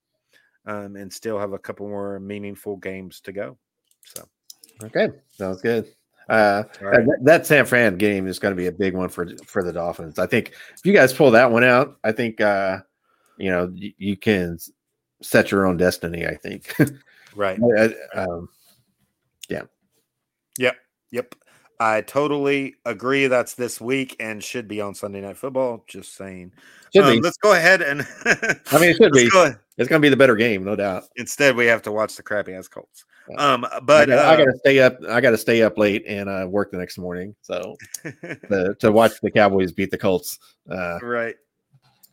[0.66, 3.58] um, and still have a couple more meaningful games to go.
[4.04, 4.28] So,
[4.84, 5.88] okay, sounds good.
[6.28, 7.06] Uh, right.
[7.06, 9.72] that, that, San Fran game is going to be a big one for for the
[9.72, 10.18] Dolphins.
[10.18, 12.80] I think if you guys pull that one out, I think uh,
[13.38, 14.58] you know you, you can
[15.22, 16.26] set your own destiny.
[16.26, 16.76] I think.
[17.36, 17.60] right.
[18.14, 18.50] um,
[19.50, 19.64] yeah.
[20.58, 20.76] Yep.
[21.12, 21.36] Yep.
[21.80, 23.28] I totally agree.
[23.28, 25.84] That's this week and should be on Sunday Night Football.
[25.88, 26.54] Just saying.
[26.98, 28.02] Um, let's go ahead and.
[28.26, 29.30] I mean, it should be.
[29.30, 31.04] Go it's going to be the better game, no doubt.
[31.18, 33.04] Instead, we have to watch the crappy ass Colts.
[33.38, 34.98] Um, but I, I got to uh, stay up.
[35.10, 37.36] I got to stay up late and uh, work the next morning.
[37.42, 40.40] So the, to watch the Cowboys beat the Colts.
[40.70, 41.36] Uh, right.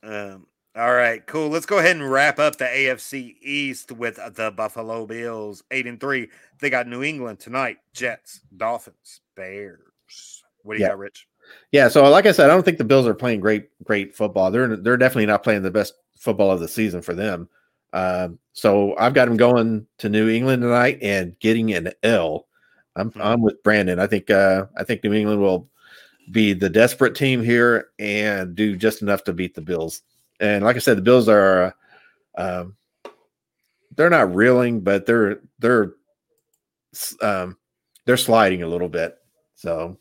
[0.03, 1.49] Um, all right, cool.
[1.49, 6.01] Let's go ahead and wrap up the AFC East with the Buffalo Bills, eight and
[6.01, 6.28] three.
[6.61, 10.43] They got New England tonight, Jets, Dolphins, Bears.
[10.62, 10.90] What do you yeah.
[10.90, 11.27] got, Rich?
[11.73, 14.51] Yeah, so like I said, I don't think the Bills are playing great, great football.
[14.51, 17.49] They're they're definitely not playing the best football of the season for them.
[17.93, 22.47] Um, so I've got them going to New England tonight and getting an L.
[22.97, 23.20] I'm mm-hmm.
[23.20, 23.99] I'm with Brandon.
[23.99, 25.69] I think uh, I think New England will
[26.31, 30.03] be the desperate team here and do just enough to beat the Bills.
[30.43, 31.74] And like I said, the Bills are
[32.36, 32.77] um,
[33.97, 35.94] they're not reeling, but they're they're
[37.23, 37.56] um,
[38.05, 39.16] they're sliding a little bit.
[39.55, 39.98] So,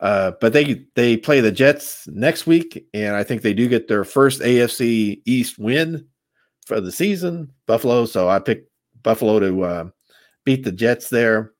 [0.00, 3.86] uh, but they they play the Jets next week, and I think they do get
[3.86, 6.06] their first AFC East win
[6.66, 7.52] for the season.
[7.66, 8.70] Buffalo, so I picked
[9.02, 9.84] Buffalo to uh,
[10.44, 11.52] beat the Jets there.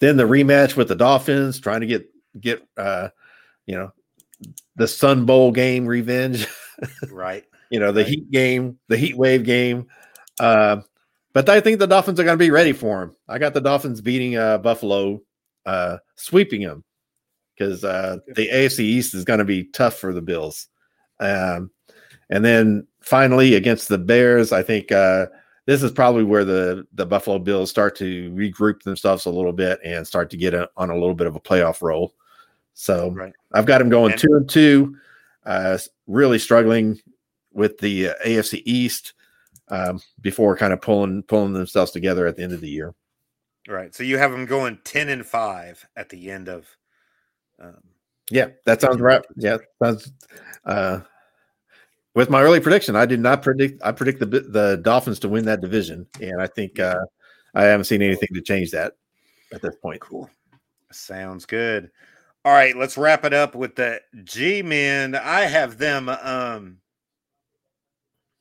[0.00, 2.10] Then the rematch with the Dolphins, trying to get
[2.40, 3.10] get uh,
[3.66, 3.92] you know
[4.76, 6.46] the Sun Bowl game revenge.
[7.10, 7.44] right.
[7.70, 8.08] you know, the right.
[8.08, 9.86] Heat game, the Heat Wave game.
[10.38, 10.82] Uh,
[11.32, 13.16] but I think the Dolphins are going to be ready for him.
[13.28, 15.20] I got the Dolphins beating uh, Buffalo,
[15.64, 16.84] uh, sweeping them
[17.56, 20.68] because uh, the AFC East is going to be tough for the Bills.
[21.20, 21.70] Um,
[22.30, 25.26] and then finally against the Bears, I think uh,
[25.66, 29.78] this is probably where the the Buffalo Bills start to regroup themselves a little bit
[29.84, 32.14] and start to get a, on a little bit of a playoff roll.
[32.78, 33.32] So right.
[33.54, 34.96] I've got them going and, two and two
[35.46, 37.00] uh, really struggling
[37.50, 39.14] with the uh, AFC East
[39.68, 42.94] um, before kind of pulling pulling themselves together at the end of the year.
[43.66, 43.94] Right.
[43.94, 46.68] So you have them going ten and five at the end of.
[47.58, 47.78] Um,
[48.30, 49.24] yeah, that sounds right.
[49.36, 50.12] Yeah, sounds.
[50.66, 51.00] Uh,
[52.14, 53.80] with my early prediction, I did not predict.
[53.82, 57.00] I predict the the Dolphins to win that division, and I think uh,
[57.54, 58.92] I haven't seen anything to change that
[59.50, 60.00] at this point.
[60.00, 60.28] Cool.
[60.92, 61.90] Sounds good.
[62.46, 65.16] All right, let's wrap it up with the G men.
[65.16, 66.76] I have them um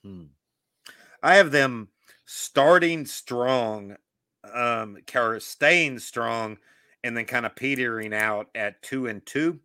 [0.03, 0.25] hmm,
[1.23, 1.87] I have them
[2.27, 3.95] starting strong,
[4.53, 4.99] um,
[5.39, 6.59] staying strong,
[7.03, 9.59] and then kind of petering out at two and two.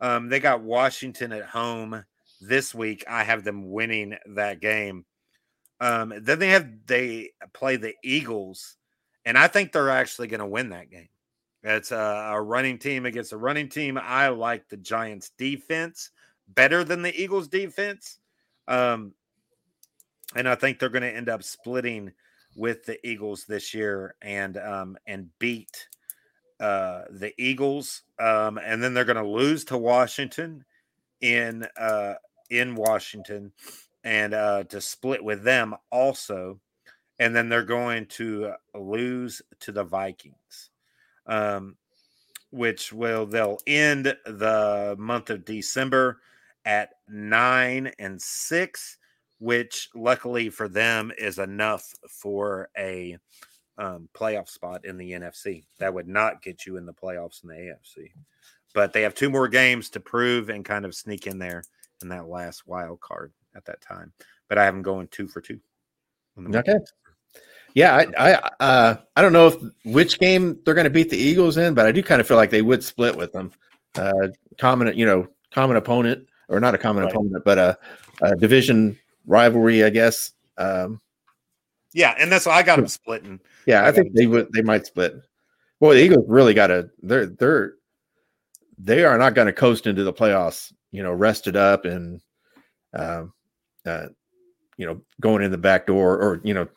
[0.00, 2.04] Um, they got Washington at home
[2.40, 3.04] this week.
[3.10, 5.04] I have them winning that game.
[5.80, 8.76] Um, then they have they play the Eagles,
[9.24, 11.08] and I think they're actually going to win that game.
[11.64, 13.98] It's a, a, running team against a running team.
[14.00, 16.10] I like the Giants defense
[16.48, 18.18] better than the Eagles defense.
[18.68, 19.14] Um,
[20.36, 22.12] and I think they're going to end up splitting
[22.54, 25.88] with the Eagles this year and um, and beat
[26.60, 28.02] uh, the Eagles.
[28.18, 30.66] Um, and then they're going to lose to Washington
[31.22, 32.14] in uh,
[32.50, 33.52] in Washington
[34.04, 36.60] and uh, to split with them also.
[37.18, 40.70] And then they're going to lose to the Vikings
[41.26, 41.76] um,
[42.50, 46.20] which will they'll end the month of December
[46.64, 48.96] at nine and six,
[49.38, 53.18] which luckily for them is enough for a
[53.76, 55.64] um, playoff spot in the NFC.
[55.78, 58.10] That would not get you in the playoffs in the AFC,
[58.72, 61.64] but they have two more games to prove and kind of sneak in there
[62.02, 64.12] in that last wild card at that time.
[64.48, 65.58] But I have them going two for two.
[66.38, 66.78] Okay.
[67.74, 71.18] Yeah, I I uh, I don't know if which game they're going to beat the
[71.18, 73.50] Eagles in, but I do kind of feel like they would split with them.
[73.96, 74.28] Uh,
[74.58, 77.12] common, you know, common opponent or not a common right.
[77.12, 77.78] opponent, but a,
[78.22, 80.32] a, division rivalry, I guess.
[80.56, 81.00] Um,
[81.92, 83.40] yeah, and that's why I got them splitting.
[83.66, 84.52] Yeah, I, I think they would.
[84.52, 85.14] They might split.
[85.80, 86.90] Well, the Eagles really got to.
[87.02, 87.74] They're they're
[88.78, 90.72] they are not going to coast into the playoffs.
[90.92, 92.20] You know, rested up and,
[92.96, 93.32] um,
[93.84, 94.06] uh,
[94.76, 96.68] you know, going in the back door or you know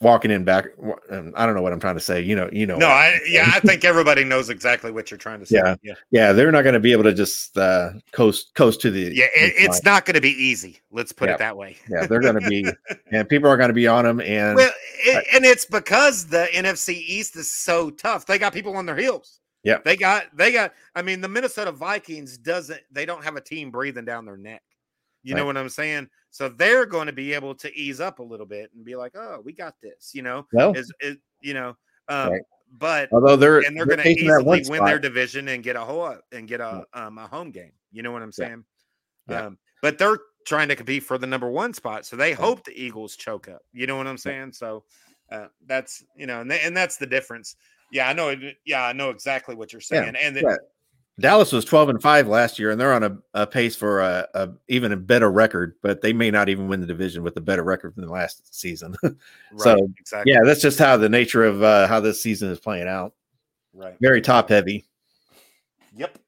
[0.00, 0.66] walking in back.
[1.10, 2.20] um, I don't know what I'm trying to say.
[2.20, 2.76] You know, you know.
[2.76, 5.56] No, I yeah, I think everybody knows exactly what you're trying to say.
[5.56, 5.76] Yeah.
[5.82, 9.14] yeah, yeah, they're not going to be able to just uh, coast coast to the.
[9.14, 9.26] yeah.
[9.34, 10.80] It, the it's not going to be easy.
[10.90, 11.34] Let's put Yeah.
[11.34, 11.76] it that way.
[11.88, 12.66] yeah, they're going to be,
[13.12, 14.70] and people are going to be on them, and Well,
[15.04, 15.26] it, Right.
[15.34, 18.26] and it's because the NFC East is so tough.
[18.26, 19.40] They got people on their heels.
[19.64, 19.78] Yeah.
[19.84, 23.70] They got they got I mean the Minnesota Vikings doesn't they don't have a team
[23.70, 24.62] breathing down their neck.
[25.22, 26.08] You know what I'm saying?
[26.32, 29.12] So they're going to be able to ease up a little bit and be like,
[29.14, 30.46] "Oh, we got this," you know.
[30.52, 31.76] well, Is is you know,
[32.08, 32.42] um Right.
[32.78, 35.80] but although they're and they're they're going to easily win their division and get a
[35.80, 37.72] whole and get a um a home game.
[37.92, 38.64] You know what I'm saying?
[39.28, 39.46] Yeah.
[39.46, 42.72] Um, but they're trying to compete for the number one spot, so they hope the
[42.82, 43.60] Eagles choke up.
[43.72, 44.52] You know what I'm saying?
[44.54, 44.84] So
[45.30, 47.56] uh, that's you know, and, and that's the difference.
[47.92, 48.34] Yeah, I know.
[48.64, 50.16] Yeah, I know exactly what you're Yeah, saying.
[50.16, 50.56] And the, yeah.
[51.20, 54.26] Dallas was 12 and 5 last year, and they're on a, a pace for a,
[54.34, 57.40] a even a better record, but they may not even win the division with a
[57.40, 58.96] better record than last season.
[59.02, 59.16] right,
[59.58, 60.32] so, exactly.
[60.32, 63.12] yeah, that's just how the nature of uh, how this season is playing out.
[63.74, 63.96] right.
[64.00, 64.86] Very top heavy.
[65.94, 66.18] Yep.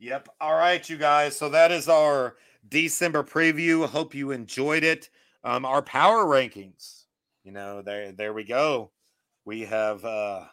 [0.00, 0.28] Yep.
[0.40, 1.36] All right, you guys.
[1.36, 2.36] So that is our
[2.68, 3.86] December preview.
[3.88, 5.10] Hope you enjoyed it.
[5.44, 7.04] Um, our power rankings.
[7.44, 8.90] You know, there there we go.
[9.44, 10.44] We have uh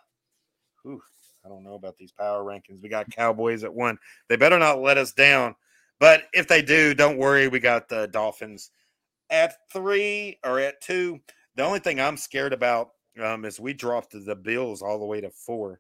[0.84, 1.02] whew,
[1.46, 2.82] I don't know about these power rankings.
[2.82, 3.98] We got Cowboys at one.
[4.28, 5.56] They better not let us down.
[6.00, 7.48] But if they do, don't worry.
[7.48, 8.72] We got the Dolphins
[9.30, 11.20] at three or at two.
[11.56, 12.92] The only thing I'm scared about
[13.24, 15.80] um, is we dropped the Bills all the way to four.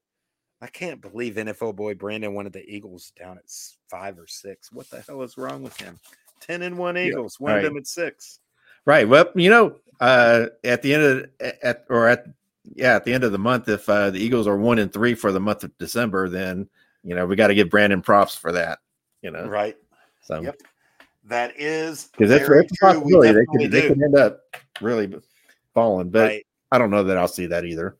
[0.61, 3.51] I can't believe NFL boy Brandon wanted the Eagles down at
[3.89, 4.71] five or six.
[4.71, 5.99] What the hell is wrong with him?
[6.39, 7.63] Ten and one Eagles, wanted right.
[7.63, 8.39] them at six.
[8.85, 9.07] Right.
[9.07, 11.29] Well, you know, uh, at the end of
[11.63, 12.25] at or at
[12.73, 15.13] yeah, at the end of the month, if uh, the Eagles are one and three
[15.13, 16.67] for the month of December, then
[17.03, 18.79] you know we got to give Brandon props for that.
[19.21, 19.75] You know, Right.
[20.21, 20.61] so Yep.
[21.27, 24.41] That is because very a possibility they could they could end up
[24.79, 25.11] really
[25.73, 26.45] falling, but right.
[26.71, 27.97] I don't know that I'll see that either.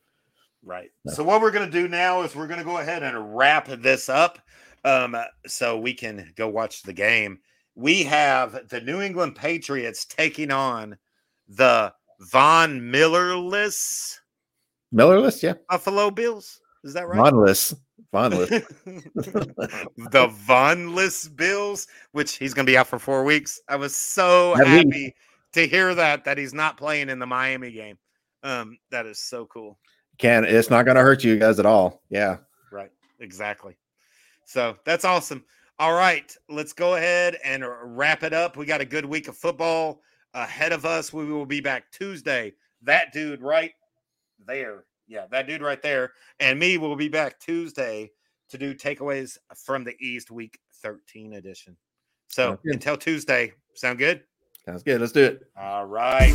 [0.62, 0.90] Right.
[1.04, 1.12] No.
[1.12, 3.66] So what we're going to do now is we're going to go ahead and wrap
[3.66, 4.38] this up,
[4.84, 5.16] um,
[5.46, 7.40] so we can go watch the game.
[7.74, 10.96] We have the New England Patriots taking on
[11.48, 14.18] the Von Millerless
[14.96, 16.60] Millerless, yeah, Buffalo Bills.
[16.84, 17.18] Is that right?
[17.18, 17.74] Vonless,
[18.12, 18.48] Vonless.
[18.84, 23.60] the Vonless Bills, which he's going to be out for four weeks.
[23.68, 24.76] I was so At least.
[24.86, 25.14] happy
[25.52, 27.98] to hear that that he's not playing in the Miami game.
[28.42, 29.78] Um, that is so cool.
[30.18, 32.02] Can it's not going to hurt you guys at all.
[32.08, 32.38] Yeah,
[32.70, 32.90] Right.
[33.20, 33.76] Exactly.
[34.44, 35.44] So that's awesome.
[35.78, 38.56] All right, let's go ahead and wrap it up.
[38.56, 40.00] We got a good week of football
[40.32, 41.12] ahead of us.
[41.12, 42.54] We will be back Tuesday.
[42.82, 43.72] That dude right
[44.46, 44.84] there.
[45.08, 46.12] Yeah, that dude right there.
[46.40, 48.10] And me will be back Tuesday
[48.48, 51.76] to do takeaways from the East Week 13 edition.
[52.28, 54.22] So until Tuesday, sound good?
[54.66, 55.00] sounds good.
[55.00, 55.42] Let's do it.
[55.56, 56.34] All right.